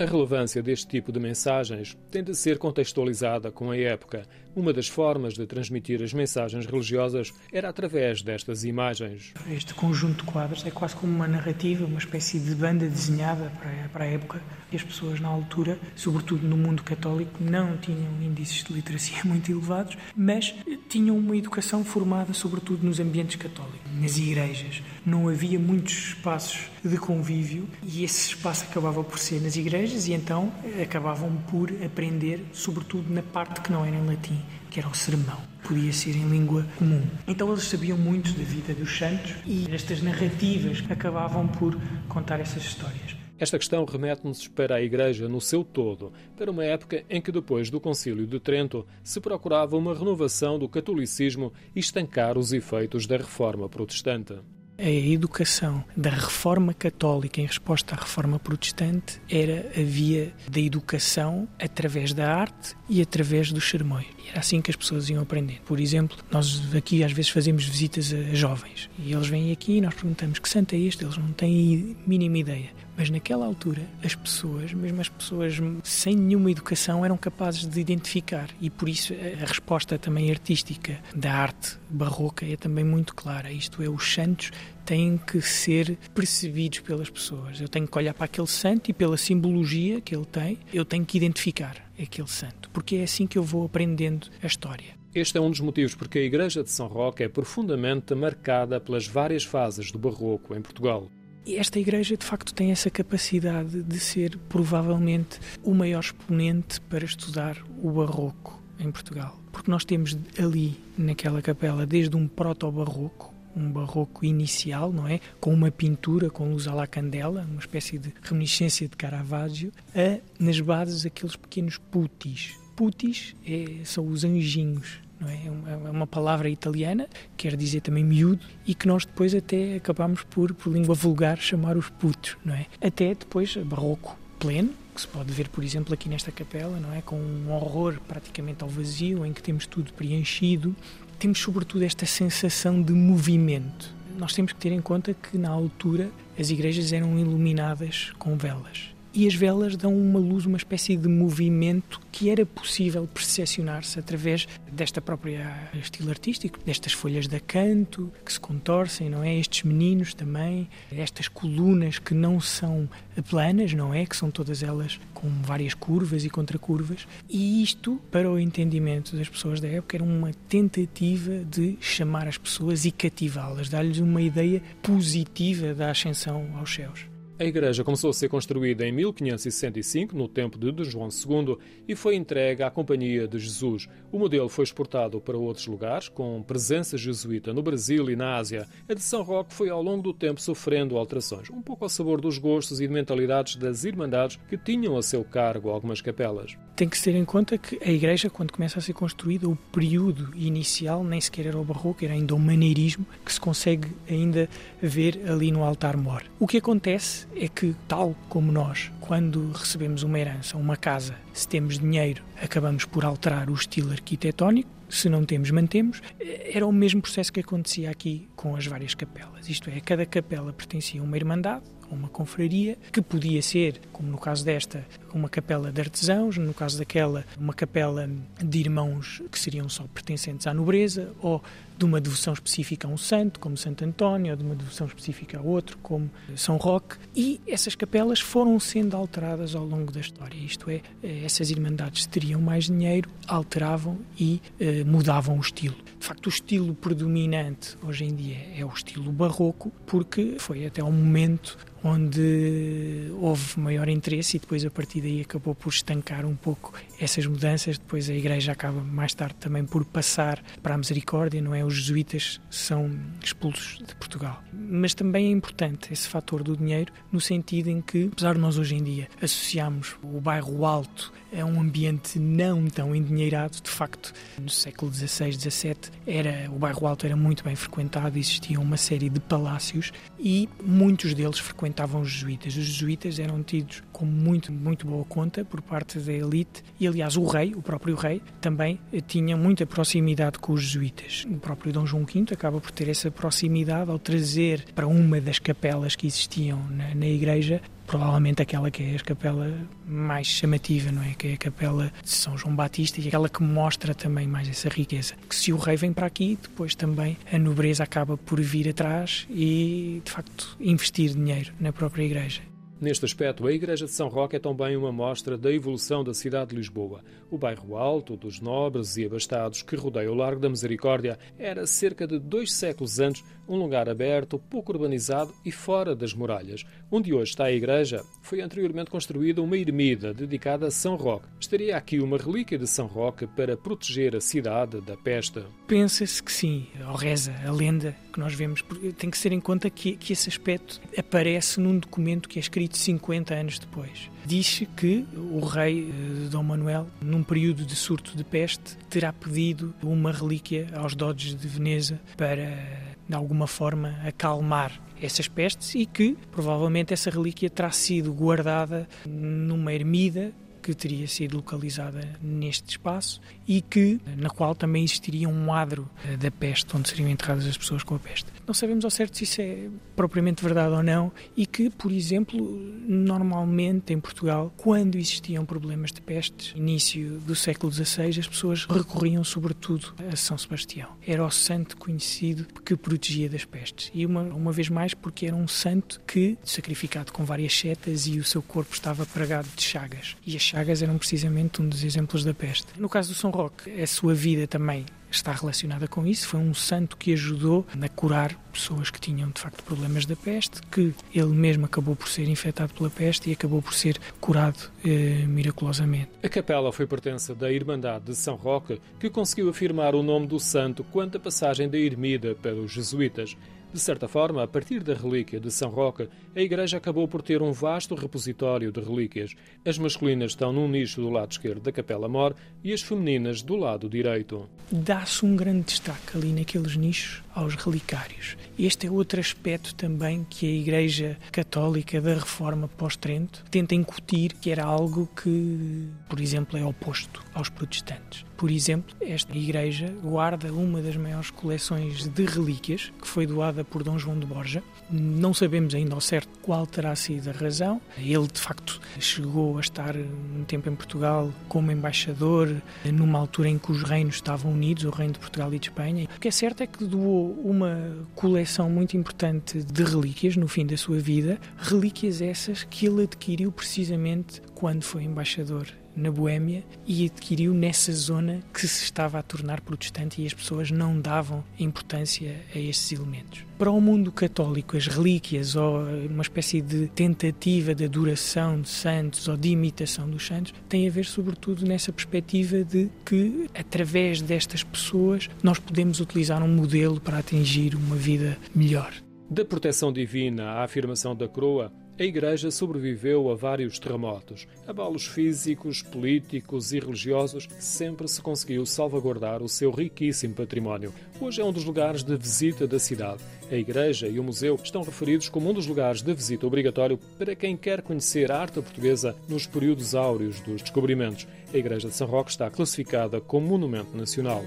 A 0.00 0.04
relevância 0.04 0.62
deste 0.62 0.86
tipo 0.86 1.10
de 1.10 1.18
mensagens 1.18 1.98
tem 2.08 2.22
de 2.22 2.32
ser 2.32 2.56
contextualizada 2.56 3.50
com 3.50 3.72
a 3.72 3.76
época. 3.76 4.22
Uma 4.54 4.72
das 4.72 4.86
formas 4.86 5.34
de 5.34 5.44
transmitir 5.44 6.00
as 6.00 6.12
mensagens 6.12 6.66
religiosas 6.66 7.34
era 7.52 7.68
através 7.68 8.22
destas 8.22 8.62
imagens. 8.62 9.34
Este 9.50 9.74
conjunto 9.74 10.24
de 10.24 10.30
quadros 10.30 10.64
é 10.64 10.70
quase 10.70 10.94
como 10.94 11.12
uma 11.12 11.26
narrativa, 11.26 11.84
uma 11.84 11.98
espécie 11.98 12.38
de 12.38 12.54
banda 12.54 12.86
desenhada 12.86 13.52
para 13.92 14.04
a 14.04 14.06
época. 14.06 14.40
E 14.70 14.76
as 14.76 14.84
pessoas 14.84 15.18
na 15.18 15.28
altura, 15.28 15.76
sobretudo 15.96 16.46
no 16.46 16.56
mundo 16.56 16.84
católico, 16.84 17.42
não 17.42 17.76
tinham 17.76 18.22
índices 18.22 18.62
de 18.62 18.72
literacia 18.72 19.22
muito 19.26 19.50
elevados, 19.50 19.98
mas 20.14 20.54
tinham 20.88 21.16
uma 21.18 21.36
educação 21.36 21.84
formada 21.84 22.32
sobretudo 22.32 22.86
nos 22.86 23.00
ambientes 23.00 23.34
católicos, 23.34 23.80
nas 24.00 24.16
igrejas. 24.16 24.80
Não 25.08 25.26
havia 25.26 25.58
muitos 25.58 26.08
espaços 26.08 26.68
de 26.84 26.98
convívio 26.98 27.66
e 27.82 28.04
esse 28.04 28.28
espaço 28.28 28.66
acabava 28.70 29.02
por 29.02 29.18
ser 29.18 29.40
nas 29.40 29.56
igrejas 29.56 30.06
e 30.06 30.12
então 30.12 30.52
acabavam 30.82 31.34
por 31.50 31.72
aprender, 31.82 32.44
sobretudo 32.52 33.10
na 33.10 33.22
parte 33.22 33.62
que 33.62 33.72
não 33.72 33.86
era 33.86 33.96
em 33.96 34.04
latim, 34.04 34.38
que 34.70 34.78
era 34.78 34.86
o 34.86 34.94
sermão. 34.94 35.38
Podia 35.66 35.94
ser 35.94 36.14
em 36.14 36.28
língua 36.28 36.66
comum. 36.76 37.02
Então 37.26 37.50
eles 37.50 37.64
sabiam 37.64 37.96
muito 37.96 38.32
da 38.32 38.44
vida 38.44 38.74
dos 38.74 38.98
santos 38.98 39.34
e 39.46 39.66
estas 39.72 40.02
narrativas 40.02 40.84
acabavam 40.90 41.48
por 41.48 41.74
contar 42.06 42.38
essas 42.38 42.64
histórias. 42.64 43.16
Esta 43.38 43.58
questão 43.58 43.86
remete-nos 43.86 44.46
para 44.46 44.74
a 44.74 44.82
Igreja 44.82 45.26
no 45.26 45.40
seu 45.40 45.64
todo, 45.64 46.12
para 46.36 46.50
uma 46.50 46.66
época 46.66 47.02
em 47.08 47.22
que, 47.22 47.32
depois 47.32 47.70
do 47.70 47.80
Concílio 47.80 48.26
de 48.26 48.38
Trento, 48.38 48.86
se 49.02 49.22
procurava 49.22 49.74
uma 49.74 49.94
renovação 49.94 50.58
do 50.58 50.68
catolicismo 50.68 51.50
e 51.74 51.80
estancar 51.80 52.36
os 52.36 52.52
efeitos 52.52 53.06
da 53.06 53.16
Reforma 53.16 53.70
Protestante. 53.70 54.34
A 54.80 54.88
educação 54.88 55.82
da 55.96 56.08
reforma 56.08 56.72
católica 56.72 57.40
em 57.40 57.46
resposta 57.46 57.96
à 57.96 57.98
reforma 57.98 58.38
protestante 58.38 59.20
era 59.28 59.72
a 59.76 59.82
via 59.82 60.32
da 60.48 60.60
educação 60.60 61.48
através 61.58 62.14
da 62.14 62.32
arte 62.32 62.76
e 62.88 63.02
através 63.02 63.50
dos 63.50 63.68
sermões. 63.68 64.06
Era 64.30 64.38
assim 64.38 64.62
que 64.62 64.70
as 64.70 64.76
pessoas 64.76 65.10
iam 65.10 65.20
aprendendo. 65.20 65.62
Por 65.62 65.80
exemplo, 65.80 66.16
nós 66.30 66.62
aqui 66.76 67.02
às 67.02 67.10
vezes 67.10 67.32
fazemos 67.32 67.64
visitas 67.64 68.12
a 68.12 68.34
jovens 68.36 68.88
e 69.00 69.12
eles 69.12 69.26
vêm 69.26 69.50
aqui 69.50 69.78
e 69.78 69.80
nós 69.80 69.94
perguntamos 69.94 70.38
que 70.38 70.48
santo 70.48 70.76
é 70.76 70.78
este, 70.78 71.04
eles 71.04 71.18
não 71.18 71.32
têm 71.32 71.96
mínima 72.06 72.38
ideia. 72.38 72.70
Mas 72.98 73.10
naquela 73.10 73.46
altura, 73.46 73.82
as 74.02 74.16
pessoas, 74.16 74.72
mesmo 74.74 75.00
as 75.00 75.08
pessoas 75.08 75.54
sem 75.84 76.16
nenhuma 76.16 76.50
educação, 76.50 77.04
eram 77.04 77.16
capazes 77.16 77.64
de 77.64 77.80
identificar. 77.80 78.50
E 78.60 78.68
por 78.68 78.88
isso 78.88 79.14
a 79.14 79.46
resposta 79.46 79.96
também 79.96 80.32
artística 80.32 80.98
da 81.14 81.32
arte 81.32 81.78
barroca 81.88 82.44
é 82.44 82.56
também 82.56 82.84
muito 82.84 83.14
clara. 83.14 83.52
Isto 83.52 83.84
é, 83.84 83.88
os 83.88 84.12
santos 84.12 84.50
têm 84.84 85.16
que 85.16 85.40
ser 85.40 85.96
percebidos 86.12 86.80
pelas 86.80 87.08
pessoas. 87.08 87.60
Eu 87.60 87.68
tenho 87.68 87.86
que 87.86 87.96
olhar 87.96 88.14
para 88.14 88.24
aquele 88.24 88.48
santo 88.48 88.90
e 88.90 88.92
pela 88.92 89.16
simbologia 89.16 90.00
que 90.00 90.16
ele 90.16 90.26
tem, 90.26 90.58
eu 90.74 90.84
tenho 90.84 91.06
que 91.06 91.16
identificar 91.16 91.76
aquele 91.96 92.28
santo. 92.28 92.68
Porque 92.70 92.96
é 92.96 93.04
assim 93.04 93.28
que 93.28 93.38
eu 93.38 93.44
vou 93.44 93.64
aprendendo 93.64 94.26
a 94.42 94.46
história. 94.48 94.98
Este 95.14 95.38
é 95.38 95.40
um 95.40 95.50
dos 95.50 95.60
motivos 95.60 95.94
porque 95.94 96.18
a 96.18 96.22
Igreja 96.22 96.64
de 96.64 96.70
São 96.72 96.88
Roque 96.88 97.22
é 97.22 97.28
profundamente 97.28 98.12
marcada 98.14 98.80
pelas 98.80 99.06
várias 99.06 99.44
fases 99.44 99.92
do 99.92 100.00
Barroco 100.00 100.52
em 100.52 100.60
Portugal. 100.60 101.08
Esta 101.46 101.78
igreja, 101.78 102.16
de 102.16 102.24
facto, 102.24 102.52
tem 102.52 102.70
essa 102.70 102.90
capacidade 102.90 103.82
de 103.82 103.98
ser 103.98 104.36
provavelmente 104.48 105.40
o 105.62 105.74
maior 105.74 106.00
exponente 106.00 106.80
para 106.82 107.04
estudar 107.04 107.56
o 107.82 107.90
barroco 107.90 108.62
em 108.78 108.90
Portugal. 108.90 109.38
Porque 109.50 109.70
nós 109.70 109.84
temos 109.84 110.16
ali, 110.38 110.78
naquela 110.96 111.42
capela, 111.42 111.86
desde 111.86 112.16
um 112.16 112.28
proto-barroco, 112.28 113.34
um 113.56 113.70
barroco 113.72 114.24
inicial, 114.24 114.92
não 114.92 115.08
é? 115.08 115.20
Com 115.40 115.52
uma 115.52 115.70
pintura 115.70 116.30
com 116.30 116.50
luz 116.50 116.68
à 116.68 116.74
la 116.74 116.86
candela, 116.86 117.46
uma 117.50 117.60
espécie 117.60 117.98
de 117.98 118.12
reminiscência 118.22 118.86
de 118.86 118.96
Caravaggio, 118.96 119.72
a, 119.94 120.20
nas 120.38 120.60
bases, 120.60 121.04
aqueles 121.06 121.34
pequenos 121.34 121.78
putis. 121.78 122.54
Putis 122.76 123.34
é, 123.44 123.80
são 123.84 124.06
os 124.06 124.22
anjinhos 124.22 125.00
não 125.20 125.28
é? 125.28 125.34
É, 125.34 125.88
é 125.88 125.90
uma 125.90 126.06
palavra 126.06 126.48
italiana, 126.48 127.08
quer 127.36 127.56
dizer 127.56 127.80
também 127.80 128.04
miúdo, 128.04 128.44
e 128.66 128.74
que 128.74 128.86
nós 128.86 129.04
depois 129.04 129.34
até 129.34 129.76
acabamos 129.76 130.22
por, 130.24 130.54
por 130.54 130.72
língua 130.72 130.94
vulgar, 130.94 131.38
chamar 131.38 131.76
os 131.76 131.88
putos, 131.88 132.36
não 132.44 132.54
é? 132.54 132.66
Até 132.80 133.14
depois 133.14 133.56
barroco 133.56 134.18
pleno, 134.38 134.70
que 134.94 135.00
se 135.00 135.08
pode 135.08 135.32
ver, 135.32 135.48
por 135.48 135.62
exemplo, 135.62 135.94
aqui 135.94 136.08
nesta 136.08 136.30
capela, 136.32 136.78
não 136.78 136.92
é? 136.92 137.00
Com 137.02 137.16
um 137.16 137.52
horror 137.52 138.00
praticamente 138.06 138.62
ao 138.62 138.68
vazio, 138.68 139.24
em 139.24 139.32
que 139.32 139.42
temos 139.42 139.66
tudo 139.66 139.92
preenchido. 139.92 140.74
Temos 141.18 141.38
sobretudo 141.38 141.82
esta 141.84 142.06
sensação 142.06 142.80
de 142.80 142.92
movimento. 142.92 143.92
Nós 144.16 144.32
temos 144.34 144.52
que 144.52 144.58
ter 144.58 144.72
em 144.72 144.80
conta 144.80 145.14
que 145.14 145.38
na 145.38 145.50
altura 145.50 146.10
as 146.38 146.50
igrejas 146.50 146.92
eram 146.92 147.18
iluminadas 147.18 148.12
com 148.18 148.36
velas 148.36 148.97
e 149.18 149.26
as 149.26 149.34
velas 149.34 149.76
dão 149.76 149.92
uma 149.98 150.20
luz, 150.20 150.46
uma 150.46 150.56
espécie 150.56 150.96
de 150.96 151.08
movimento 151.08 152.00
que 152.12 152.30
era 152.30 152.46
possível 152.46 153.04
percepcionar-se 153.12 153.98
através 153.98 154.46
desta 154.70 155.00
própria 155.00 155.68
estilo 155.74 156.10
artístico, 156.10 156.60
destas 156.64 156.92
folhas 156.92 157.26
de 157.26 157.34
acanto 157.34 158.12
que 158.24 158.32
se 158.32 158.38
contorcem, 158.38 159.10
não 159.10 159.24
é? 159.24 159.36
Estes 159.36 159.64
meninos 159.64 160.14
também, 160.14 160.68
estas 160.92 161.26
colunas 161.26 161.98
que 161.98 162.14
não 162.14 162.40
são 162.40 162.88
planas, 163.28 163.74
não 163.74 163.92
é? 163.92 164.06
Que 164.06 164.16
são 164.16 164.30
todas 164.30 164.62
elas 164.62 165.00
com 165.12 165.28
várias 165.42 165.74
curvas 165.74 166.24
e 166.24 166.30
contracurvas. 166.30 167.04
E 167.28 167.60
isto, 167.60 168.00
para 168.12 168.30
o 168.30 168.38
entendimento 168.38 169.16
das 169.16 169.28
pessoas 169.28 169.60
da 169.60 169.66
época, 169.66 169.96
era 169.96 170.04
uma 170.04 170.30
tentativa 170.48 171.44
de 171.44 171.76
chamar 171.80 172.28
as 172.28 172.38
pessoas 172.38 172.84
e 172.84 172.92
cativá-las, 172.92 173.68
dar-lhes 173.68 173.98
uma 173.98 174.22
ideia 174.22 174.62
positiva 174.80 175.74
da 175.74 175.90
ascensão 175.90 176.46
aos 176.56 176.72
céus. 176.72 177.17
A 177.40 177.44
igreja 177.44 177.84
começou 177.84 178.10
a 178.10 178.12
ser 178.12 178.28
construída 178.28 178.84
em 178.84 178.90
1565, 178.90 180.16
no 180.16 180.26
tempo 180.26 180.58
de 180.58 180.82
João 180.82 181.08
II, 181.08 181.56
e 181.86 181.94
foi 181.94 182.16
entregue 182.16 182.64
à 182.64 182.70
Companhia 182.70 183.28
de 183.28 183.38
Jesus. 183.38 183.88
O 184.10 184.18
modelo 184.18 184.48
foi 184.48 184.64
exportado 184.64 185.20
para 185.20 185.38
outros 185.38 185.68
lugares, 185.68 186.08
com 186.08 186.42
presença 186.42 186.98
jesuíta 186.98 187.52
no 187.52 187.62
Brasil 187.62 188.10
e 188.10 188.16
na 188.16 188.34
Ásia. 188.34 188.66
A 188.88 188.94
de 188.94 189.02
São 189.02 189.22
Roque 189.22 189.54
foi 189.54 189.70
ao 189.70 189.80
longo 189.80 190.02
do 190.02 190.12
tempo 190.12 190.40
sofrendo 190.40 190.98
alterações, 190.98 191.48
um 191.48 191.62
pouco 191.62 191.84
ao 191.84 191.88
sabor 191.88 192.20
dos 192.20 192.38
gostos 192.38 192.80
e 192.80 192.88
de 192.88 192.92
mentalidades 192.92 193.54
das 193.54 193.84
irmandades 193.84 194.36
que 194.48 194.58
tinham 194.58 194.96
a 194.96 195.02
seu 195.02 195.22
cargo 195.22 195.70
algumas 195.70 196.00
capelas. 196.00 196.56
Tem 196.74 196.88
que 196.88 197.00
ter 197.00 197.14
em 197.14 197.24
conta 197.24 197.56
que 197.56 197.78
a 197.84 197.90
igreja, 197.90 198.28
quando 198.28 198.52
começa 198.52 198.80
a 198.80 198.82
ser 198.82 198.94
construída, 198.94 199.48
o 199.48 199.54
período 199.54 200.32
inicial 200.34 201.04
nem 201.04 201.20
sequer 201.20 201.46
era 201.46 201.58
o 201.58 201.64
barroco, 201.64 202.04
era 202.04 202.14
ainda 202.14 202.34
o 202.34 202.38
maneirismo, 202.38 203.06
que 203.24 203.32
se 203.32 203.40
consegue 203.40 203.88
ainda 204.10 204.48
ver 204.82 205.20
ali 205.28 205.52
no 205.52 205.62
altar-mor. 205.62 206.24
O 206.40 206.46
que 206.46 206.56
acontece 206.56 207.27
é 207.34 207.48
que, 207.48 207.74
tal 207.86 208.14
como 208.28 208.50
nós, 208.50 208.90
quando 209.00 209.52
recebemos 209.52 210.02
uma 210.02 210.18
herança, 210.18 210.56
uma 210.56 210.76
casa, 210.76 211.14
se 211.32 211.46
temos 211.46 211.78
dinheiro, 211.78 212.22
acabamos 212.40 212.84
por 212.84 213.04
alterar 213.04 213.50
o 213.50 213.54
estilo 213.54 213.92
arquitetónico, 213.92 214.68
se 214.88 215.08
não 215.08 215.24
temos, 215.24 215.50
mantemos. 215.50 216.00
Era 216.18 216.66
o 216.66 216.72
mesmo 216.72 217.02
processo 217.02 217.32
que 217.32 217.40
acontecia 217.40 217.90
aqui 217.90 218.28
com 218.34 218.56
as 218.56 218.66
várias 218.66 218.94
capelas. 218.94 219.48
Isto 219.48 219.70
é, 219.70 219.80
cada 219.80 220.06
capela 220.06 220.52
pertencia 220.52 221.00
a 221.00 221.04
uma 221.04 221.16
irmandade, 221.16 221.64
uma 221.90 222.08
confraria, 222.08 222.76
que 222.92 223.00
podia 223.00 223.42
ser, 223.42 223.80
como 223.92 224.10
no 224.10 224.18
caso 224.18 224.44
desta, 224.44 224.86
uma 225.12 225.28
capela 225.28 225.72
de 225.72 225.80
artesãos, 225.80 226.36
no 226.36 226.54
caso 226.54 226.78
daquela, 226.78 227.24
uma 227.38 227.54
capela 227.54 228.08
de 228.42 228.58
irmãos 228.58 229.22
que 229.30 229.38
seriam 229.38 229.68
só 229.68 229.84
pertencentes 229.92 230.46
à 230.46 230.54
nobreza, 230.54 231.10
ou 231.20 231.42
de 231.76 231.84
uma 231.84 232.00
devoção 232.00 232.32
específica 232.32 232.88
a 232.88 232.90
um 232.90 232.96
santo, 232.96 233.38
como 233.38 233.56
Santo 233.56 233.84
António, 233.84 234.32
ou 234.32 234.36
de 234.36 234.44
uma 234.44 234.56
devoção 234.56 234.86
específica 234.86 235.38
a 235.38 235.40
outro, 235.40 235.78
como 235.78 236.10
São 236.34 236.56
Roque, 236.56 236.96
e 237.14 237.40
essas 237.46 237.76
capelas 237.76 238.18
foram 238.18 238.58
sendo 238.58 238.96
alteradas 238.96 239.54
ao 239.54 239.64
longo 239.64 239.92
da 239.92 240.00
história. 240.00 240.36
Isto 240.36 240.70
é, 240.70 240.80
essas 241.24 241.50
irmandades 241.50 242.04
teriam 242.06 242.40
mais 242.40 242.64
dinheiro, 242.64 243.08
alteravam 243.28 243.98
e 244.18 244.42
eh, 244.58 244.82
mudavam 244.84 245.38
o 245.38 245.40
estilo. 245.40 245.76
Facto, 246.08 246.24
o 246.24 246.30
estilo 246.30 246.74
predominante 246.74 247.76
hoje 247.86 248.06
em 248.06 248.14
dia 248.14 248.38
é 248.56 248.64
o 248.64 248.70
estilo 248.70 249.12
barroco, 249.12 249.70
porque 249.84 250.36
foi 250.38 250.64
até 250.64 250.82
o 250.82 250.90
momento 250.90 251.58
onde 251.84 253.12
houve 253.20 253.60
maior 253.60 253.90
interesse 253.90 254.36
e 254.36 254.40
depois 254.40 254.64
a 254.64 254.70
partir 254.70 255.02
daí 255.02 255.20
acabou 255.20 255.54
por 255.54 255.68
estancar 255.68 256.24
um 256.24 256.34
pouco 256.34 256.72
essas 256.98 257.26
mudanças. 257.26 257.76
Depois 257.76 258.08
a 258.08 258.14
Igreja 258.14 258.52
acaba 258.52 258.80
mais 258.80 259.12
tarde 259.12 259.34
também 259.34 259.66
por 259.66 259.84
passar 259.84 260.42
para 260.62 260.74
a 260.74 260.78
misericórdia, 260.78 261.42
não 261.42 261.54
é? 261.54 261.62
Os 261.62 261.74
jesuítas 261.74 262.40
são 262.48 262.90
expulsos 263.22 263.78
de 263.86 263.94
Portugal. 263.96 264.42
Mas 264.50 264.94
também 264.94 265.26
é 265.26 265.30
importante 265.30 265.92
esse 265.92 266.08
fator 266.08 266.42
do 266.42 266.56
dinheiro 266.56 266.90
no 267.12 267.20
sentido 267.20 267.68
em 267.68 267.82
que, 267.82 268.08
apesar 268.10 268.34
de 268.34 268.40
nós 268.40 268.58
hoje 268.58 268.74
em 268.74 268.82
dia 268.82 269.08
associarmos 269.20 269.94
o 270.02 270.20
bairro 270.22 270.64
alto 270.64 271.12
a 271.36 271.44
um 271.44 271.60
ambiente 271.60 272.18
não 272.18 272.66
tão 272.68 272.94
endinheirado, 272.94 273.58
de 273.62 273.70
facto, 273.70 274.12
no 274.40 274.48
século 274.48 274.92
XVI, 274.92 275.32
XVII, 275.32 275.76
era, 276.06 276.50
o 276.50 276.58
bairro 276.58 276.86
alto 276.86 277.06
era 277.06 277.16
muito 277.16 277.44
bem 277.44 277.54
frequentado, 277.54 278.18
existia 278.18 278.60
uma 278.60 278.76
série 278.76 279.08
de 279.08 279.20
palácios 279.20 279.92
e 280.18 280.48
muitos 280.62 281.14
deles 281.14 281.38
frequentavam 281.38 282.00
os 282.00 282.10
jesuítas. 282.10 282.56
Os 282.56 282.64
jesuítas 282.64 283.18
eram 283.18 283.42
tidos 283.42 283.82
como 283.92 284.10
muito, 284.10 284.52
muito 284.52 284.86
boa 284.86 285.04
conta 285.04 285.44
por 285.44 285.60
parte 285.60 285.98
da 285.98 286.12
elite 286.12 286.62
e, 286.78 286.86
aliás, 286.86 287.16
o 287.16 287.24
rei, 287.26 287.54
o 287.54 287.62
próprio 287.62 287.94
rei, 287.94 288.22
também 288.40 288.78
tinha 289.06 289.36
muita 289.36 289.66
proximidade 289.66 290.38
com 290.38 290.52
os 290.52 290.62
jesuítas. 290.62 291.26
O 291.30 291.38
próprio 291.38 291.72
Dom 291.72 291.86
João 291.86 292.04
V 292.04 292.26
acaba 292.32 292.60
por 292.60 292.70
ter 292.70 292.88
essa 292.88 293.10
proximidade 293.10 293.90
ao 293.90 293.98
trazer 293.98 294.64
para 294.74 294.86
uma 294.86 295.20
das 295.20 295.38
capelas 295.38 295.96
que 295.96 296.06
existiam 296.06 296.58
na, 296.70 296.94
na 296.94 297.06
igreja 297.06 297.60
provavelmente 297.88 298.42
aquela 298.42 298.70
que 298.70 298.82
é 298.82 298.96
a 298.96 298.98
capela 299.00 299.50
mais 299.86 300.26
chamativa, 300.26 300.92
não 300.92 301.02
é? 301.02 301.14
Que 301.14 301.28
é 301.28 301.32
a 301.32 301.36
capela 301.38 301.90
de 302.02 302.10
São 302.10 302.36
João 302.36 302.54
Batista 302.54 303.00
e 303.00 303.08
aquela 303.08 303.30
que 303.30 303.42
mostra 303.42 303.94
também 303.94 304.28
mais 304.28 304.46
essa 304.46 304.68
riqueza. 304.68 305.14
Que 305.26 305.34
se 305.34 305.52
o 305.52 305.56
rei 305.56 305.76
vem 305.76 305.92
para 305.92 306.06
aqui, 306.06 306.38
depois 306.40 306.74
também 306.74 307.16
a 307.32 307.38
nobreza 307.38 307.82
acaba 307.82 308.16
por 308.16 308.40
vir 308.40 308.68
atrás 308.68 309.26
e, 309.30 310.02
de 310.04 310.10
facto, 310.10 310.54
investir 310.60 311.14
dinheiro 311.14 311.52
na 311.58 311.72
própria 311.72 312.04
igreja. 312.04 312.42
Neste 312.80 313.04
aspecto, 313.04 313.44
a 313.44 313.52
Igreja 313.52 313.86
de 313.86 313.90
São 313.90 314.06
Roque 314.06 314.36
é 314.36 314.38
também 314.38 314.76
uma 314.76 314.92
mostra 314.92 315.36
da 315.36 315.52
evolução 315.52 316.04
da 316.04 316.14
cidade 316.14 316.50
de 316.50 316.56
Lisboa. 316.56 317.02
O 317.28 317.36
bairro 317.36 317.76
alto, 317.76 318.16
dos 318.16 318.38
nobres 318.40 318.96
e 318.96 319.04
abastados 319.04 319.62
que 319.62 319.74
rodeia 319.74 320.12
o 320.12 320.14
Largo 320.14 320.40
da 320.40 320.48
Misericórdia, 320.48 321.18
era 321.36 321.66
cerca 321.66 322.06
de 322.06 322.20
dois 322.20 322.52
séculos 322.52 323.00
antes 323.00 323.24
um 323.48 323.56
lugar 323.56 323.88
aberto, 323.88 324.38
pouco 324.38 324.72
urbanizado 324.72 325.32
e 325.44 325.50
fora 325.50 325.96
das 325.96 326.12
muralhas. 326.12 326.64
Onde 326.90 327.12
hoje 327.12 327.30
está 327.30 327.44
a 327.44 327.52
igreja, 327.52 328.04
foi 328.22 328.40
anteriormente 328.40 328.90
construída 328.90 329.42
uma 329.42 329.56
ermida 329.56 330.12
dedicada 330.12 330.66
a 330.66 330.70
São 330.70 330.96
Roque. 330.96 331.26
Estaria 331.40 331.76
aqui 331.76 331.98
uma 331.98 332.18
relíquia 332.18 332.58
de 332.58 332.66
São 332.66 332.86
Roque 332.86 333.26
para 333.26 333.56
proteger 333.56 334.14
a 334.14 334.20
cidade 334.20 334.80
da 334.80 334.96
peste? 334.96 335.42
Pensa-se 335.66 336.22
que 336.22 336.32
sim, 336.32 336.66
ou 336.86 336.94
reza, 336.94 337.34
a 337.44 337.50
lenda 337.50 337.96
que 338.12 338.20
nós 338.20 338.34
vemos, 338.34 338.62
tem 338.96 339.10
que 339.10 339.18
ser 339.18 339.32
em 339.32 339.40
conta 339.40 339.70
que, 339.70 339.96
que 339.96 340.12
esse 340.12 340.28
aspecto 340.28 340.80
aparece 340.96 341.60
num 341.60 341.78
documento 341.78 342.28
que 342.28 342.38
é 342.38 342.40
escrito 342.40 342.76
50 342.76 343.34
anos 343.34 343.58
depois. 343.58 344.10
Diz-se 344.26 344.66
que 344.66 345.06
o 345.14 345.40
rei 345.40 345.88
eh, 345.88 346.28
Dom 346.28 346.42
Manuel, 346.42 346.86
num 347.00 347.22
período 347.22 347.64
de 347.64 347.74
surto 347.74 348.14
de 348.14 348.24
peste, 348.24 348.76
terá 348.90 349.10
pedido 349.10 349.74
uma 349.82 350.12
relíquia 350.12 350.68
aos 350.74 350.94
Dodges 350.94 351.34
de 351.34 351.48
Veneza 351.48 351.98
para 352.16 352.87
de 353.08 353.14
alguma 353.14 353.46
forma 353.46 353.98
acalmar 354.04 354.72
essas 355.00 355.28
pestes 355.28 355.74
e 355.74 355.86
que 355.86 356.16
provavelmente 356.30 356.92
essa 356.92 357.10
relíquia 357.10 357.48
terá 357.48 357.70
sido 357.70 358.12
guardada 358.12 358.88
numa 359.06 359.72
ermida 359.72 360.32
que 360.68 360.74
teria 360.74 361.08
sido 361.08 361.38
localizada 361.38 362.06
neste 362.20 362.72
espaço 362.72 363.22
e 363.46 363.62
que 363.62 363.98
na 364.18 364.28
qual 364.28 364.54
também 364.54 364.84
existiria 364.84 365.26
um 365.26 365.50
adro 365.50 365.88
eh, 366.04 366.18
da 366.18 366.30
peste 366.30 366.76
onde 366.76 366.90
seriam 366.90 367.08
enterradas 367.08 367.46
as 367.46 367.56
pessoas 367.56 367.82
com 367.82 367.94
a 367.94 367.98
peste. 367.98 368.26
Não 368.46 368.52
sabemos 368.52 368.84
ao 368.84 368.90
certo 368.90 369.16
se 369.16 369.24
isso 369.24 369.40
é 369.40 369.68
propriamente 369.96 370.42
verdade 370.42 370.74
ou 370.74 370.82
não 370.82 371.10
e 371.34 371.46
que, 371.46 371.70
por 371.70 371.90
exemplo, 371.90 372.38
normalmente 372.86 373.94
em 373.94 374.00
Portugal, 374.00 374.52
quando 374.58 374.96
existiam 374.96 375.46
problemas 375.46 375.90
de 375.90 376.02
peste, 376.02 376.54
início 376.54 377.18
do 377.20 377.34
século 377.34 377.72
XVI, 377.72 378.20
as 378.20 378.28
pessoas 378.28 378.66
recorriam 378.66 379.24
sobretudo 379.24 379.94
a 380.12 380.16
São 380.16 380.36
Sebastião. 380.36 380.90
Era 381.06 381.24
o 381.24 381.30
santo 381.30 381.78
conhecido 381.78 382.44
que 382.62 382.76
protegia 382.76 383.30
das 383.30 383.46
pestes 383.46 383.90
e 383.94 384.04
uma, 384.04 384.20
uma 384.22 384.52
vez 384.52 384.68
mais 384.68 384.92
porque 384.92 385.24
era 385.24 385.34
um 385.34 385.48
santo 385.48 385.98
que 386.06 386.36
sacrificado 386.44 387.10
com 387.10 387.24
várias 387.24 387.56
setas 387.56 388.06
e 388.06 388.18
o 388.18 388.24
seu 388.24 388.42
corpo 388.42 388.74
estava 388.74 389.06
pregado 389.06 389.48
de 389.56 389.62
chagas 389.62 390.14
e 390.26 390.36
as 390.36 390.42
chagas 390.42 390.57
chagas 390.58 390.82
eram 390.82 390.98
precisamente 390.98 391.62
um 391.62 391.68
dos 391.68 391.84
exemplos 391.84 392.24
da 392.24 392.34
peste. 392.34 392.66
No 392.78 392.88
caso 392.88 393.10
do 393.10 393.14
São 393.14 393.30
Roque, 393.30 393.80
a 393.80 393.86
sua 393.86 394.12
vida 394.12 394.46
também 394.46 394.84
está 395.10 395.32
relacionada 395.32 395.86
com 395.86 396.04
isso. 396.04 396.26
Foi 396.26 396.40
um 396.40 396.52
santo 396.52 396.96
que 396.96 397.12
ajudou 397.12 397.64
a 397.80 397.88
curar 397.88 398.34
pessoas 398.52 398.90
que 398.90 399.00
tinham 399.00 399.30
de 399.30 399.40
facto 399.40 399.62
problemas 399.62 400.04
da 400.04 400.16
peste, 400.16 400.60
que 400.70 400.92
ele 401.14 401.28
mesmo 401.28 401.64
acabou 401.64 401.94
por 401.94 402.08
ser 402.08 402.28
infectado 402.28 402.74
pela 402.74 402.90
peste 402.90 403.30
e 403.30 403.32
acabou 403.32 403.62
por 403.62 403.72
ser 403.72 403.98
curado 404.20 404.70
eh, 404.84 405.24
miraculosamente. 405.26 406.10
A 406.22 406.28
capela 406.28 406.72
foi 406.72 406.86
pertença 406.86 407.34
da 407.34 407.52
Irmandade 407.52 408.06
de 408.06 408.16
São 408.16 408.34
Roque, 408.34 408.80
que 408.98 409.08
conseguiu 409.08 409.48
afirmar 409.48 409.94
o 409.94 410.02
nome 410.02 410.26
do 410.26 410.40
santo 410.40 410.82
quanto 410.82 411.16
à 411.16 411.20
passagem 411.20 411.68
da 411.68 411.78
ermida 411.78 412.34
pelos 412.34 412.72
jesuítas. 412.72 413.36
De 413.72 413.78
certa 413.78 414.08
forma, 414.08 414.42
a 414.42 414.46
partir 414.46 414.82
da 414.82 414.94
relíquia 414.94 415.38
de 415.38 415.50
São 415.50 415.68
Roque, 415.68 416.08
a 416.34 416.40
Igreja 416.40 416.78
acabou 416.78 417.06
por 417.06 417.20
ter 417.20 417.42
um 417.42 417.52
vasto 417.52 417.94
repositório 417.94 418.72
de 418.72 418.80
relíquias. 418.80 419.34
As 419.64 419.78
masculinas 419.78 420.32
estão 420.32 420.52
num 420.52 420.66
nicho 420.66 421.02
do 421.02 421.10
lado 421.10 421.32
esquerdo 421.32 421.60
da 421.60 421.70
Capela 421.70 422.08
Mor 422.08 422.34
e 422.64 422.72
as 422.72 422.80
femininas 422.80 423.42
do 423.42 423.56
lado 423.56 423.86
direito. 423.86 424.48
Dá-se 424.72 425.24
um 425.26 425.36
grande 425.36 425.66
destaque 425.66 426.16
ali 426.16 426.32
naqueles 426.32 426.76
nichos 426.76 427.22
aos 427.38 427.54
relicários. 427.54 428.36
Este 428.58 428.88
é 428.88 428.90
outro 428.90 429.20
aspecto 429.20 429.72
também 429.72 430.26
que 430.28 430.44
a 430.44 430.50
Igreja 430.50 431.16
Católica 431.30 432.00
da 432.00 432.14
Reforma 432.14 432.66
pós-Trento 432.66 433.44
tenta 433.48 433.76
incutir, 433.76 434.32
que 434.32 434.50
era 434.50 434.64
algo 434.64 435.08
que, 435.14 435.88
por 436.08 436.20
exemplo, 436.20 436.58
é 436.58 436.64
oposto 436.64 437.22
aos 437.32 437.48
protestantes. 437.48 438.26
Por 438.38 438.52
exemplo, 438.52 438.94
esta 439.00 439.36
igreja 439.36 439.92
guarda 440.00 440.52
uma 440.52 440.80
das 440.80 440.96
maiores 440.96 441.28
coleções 441.28 442.06
de 442.06 442.24
relíquias, 442.24 442.92
que 443.00 443.08
foi 443.08 443.26
doada 443.26 443.64
por 443.64 443.82
Dom 443.82 443.98
João 443.98 444.16
de 444.16 444.26
Borja. 444.26 444.62
Não 444.88 445.34
sabemos 445.34 445.74
ainda 445.74 445.94
ao 445.94 446.00
certo 446.00 446.38
qual 446.40 446.64
terá 446.64 446.94
sido 446.94 447.30
a 447.30 447.32
razão. 447.32 447.80
Ele, 447.96 448.28
de 448.28 448.40
facto, 448.40 448.80
chegou 449.00 449.58
a 449.58 449.60
estar 449.60 449.96
um 449.96 450.44
tempo 450.44 450.68
em 450.70 450.74
Portugal 450.76 451.32
como 451.48 451.72
embaixador, 451.72 452.54
numa 452.84 453.18
altura 453.18 453.48
em 453.48 453.58
que 453.58 453.72
os 453.72 453.82
reinos 453.82 454.14
estavam 454.14 454.52
unidos, 454.52 454.84
o 454.84 454.90
reino 454.90 455.14
de 455.14 455.18
Portugal 455.18 455.52
e 455.52 455.58
de 455.58 455.68
Espanha. 455.68 456.08
O 456.16 456.20
que 456.20 456.28
é 456.28 456.30
certo 456.30 456.62
é 456.62 456.66
que 456.68 456.84
doou 456.84 457.27
uma 457.44 458.06
coleção 458.14 458.68
muito 458.70 458.96
importante 458.96 459.62
de 459.62 459.84
relíquias 459.84 460.36
no 460.36 460.48
fim 460.48 460.66
da 460.66 460.76
sua 460.76 460.98
vida, 460.98 461.38
relíquias 461.58 462.20
essas 462.20 462.64
que 462.64 462.86
ele 462.86 463.04
adquiriu 463.04 463.52
precisamente 463.52 464.40
quando 464.54 464.82
foi 464.82 465.04
embaixador 465.04 465.66
na 465.98 466.10
Boémia 466.10 466.64
e 466.86 467.06
adquiriu 467.06 467.52
nessa 467.52 467.92
zona 467.92 468.40
que 468.52 468.66
se 468.66 468.84
estava 468.84 469.18
a 469.18 469.22
tornar 469.22 469.60
protestante 469.60 470.22
e 470.22 470.26
as 470.26 470.34
pessoas 470.34 470.70
não 470.70 471.00
davam 471.00 471.44
importância 471.58 472.36
a 472.54 472.58
estes 472.58 472.92
elementos. 472.92 473.44
Para 473.58 473.70
o 473.70 473.80
mundo 473.80 474.12
católico, 474.12 474.76
as 474.76 474.86
relíquias 474.86 475.56
ou 475.56 475.80
uma 476.08 476.22
espécie 476.22 476.60
de 476.60 476.86
tentativa 476.88 477.74
de 477.74 477.84
adoração 477.84 478.60
de 478.60 478.68
santos 478.68 479.26
ou 479.26 479.36
de 479.36 479.48
imitação 479.48 480.08
dos 480.08 480.26
santos 480.26 480.54
tem 480.68 480.86
a 480.86 480.90
ver 480.90 481.04
sobretudo 481.04 481.66
nessa 481.66 481.92
perspectiva 481.92 482.62
de 482.62 482.88
que 483.04 483.48
através 483.54 484.22
destas 484.22 484.62
pessoas 484.62 485.28
nós 485.42 485.58
podemos 485.58 486.00
utilizar 486.00 486.42
um 486.42 486.48
modelo 486.48 487.00
para 487.00 487.18
atingir 487.18 487.74
uma 487.74 487.96
vida 487.96 488.38
melhor. 488.54 488.92
Da 489.30 489.44
proteção 489.44 489.92
divina 489.92 490.44
à 490.44 490.64
afirmação 490.64 491.14
da 491.14 491.28
coroa, 491.28 491.72
a 491.98 492.04
Igreja 492.04 492.50
sobreviveu 492.50 493.28
a 493.28 493.34
vários 493.34 493.78
terremotos, 493.78 494.46
abalos 494.66 495.06
físicos, 495.06 495.82
políticos 495.82 496.72
e 496.72 496.78
religiosos, 496.78 497.48
sempre 497.58 498.06
se 498.06 498.22
conseguiu 498.22 498.64
salvaguardar 498.64 499.42
o 499.42 499.48
seu 499.48 499.72
riquíssimo 499.72 500.34
património. 500.34 500.94
Hoje 501.20 501.40
é 501.40 501.44
um 501.44 501.52
dos 501.52 501.64
lugares 501.64 502.04
de 502.04 502.16
visita 502.16 502.68
da 502.68 502.78
cidade. 502.78 503.22
A 503.50 503.56
Igreja 503.56 504.06
e 504.06 504.20
o 504.20 504.24
Museu 504.24 504.58
estão 504.62 504.82
referidos 504.82 505.28
como 505.28 505.50
um 505.50 505.54
dos 505.54 505.66
lugares 505.66 506.00
de 506.00 506.14
visita 506.14 506.46
obrigatório 506.46 506.98
para 507.18 507.34
quem 507.34 507.56
quer 507.56 507.82
conhecer 507.82 508.30
a 508.30 508.38
arte 508.38 508.54
portuguesa 508.54 509.16
nos 509.28 509.46
períodos 509.46 509.94
áureos 509.94 510.38
dos 510.40 510.62
descobrimentos. 510.62 511.26
A 511.52 511.56
Igreja 511.56 511.88
de 511.88 511.94
São 511.94 512.06
Roque 512.06 512.30
está 512.30 512.48
classificada 512.48 513.20
como 513.20 513.48
Monumento 513.48 513.96
Nacional. 513.96 514.44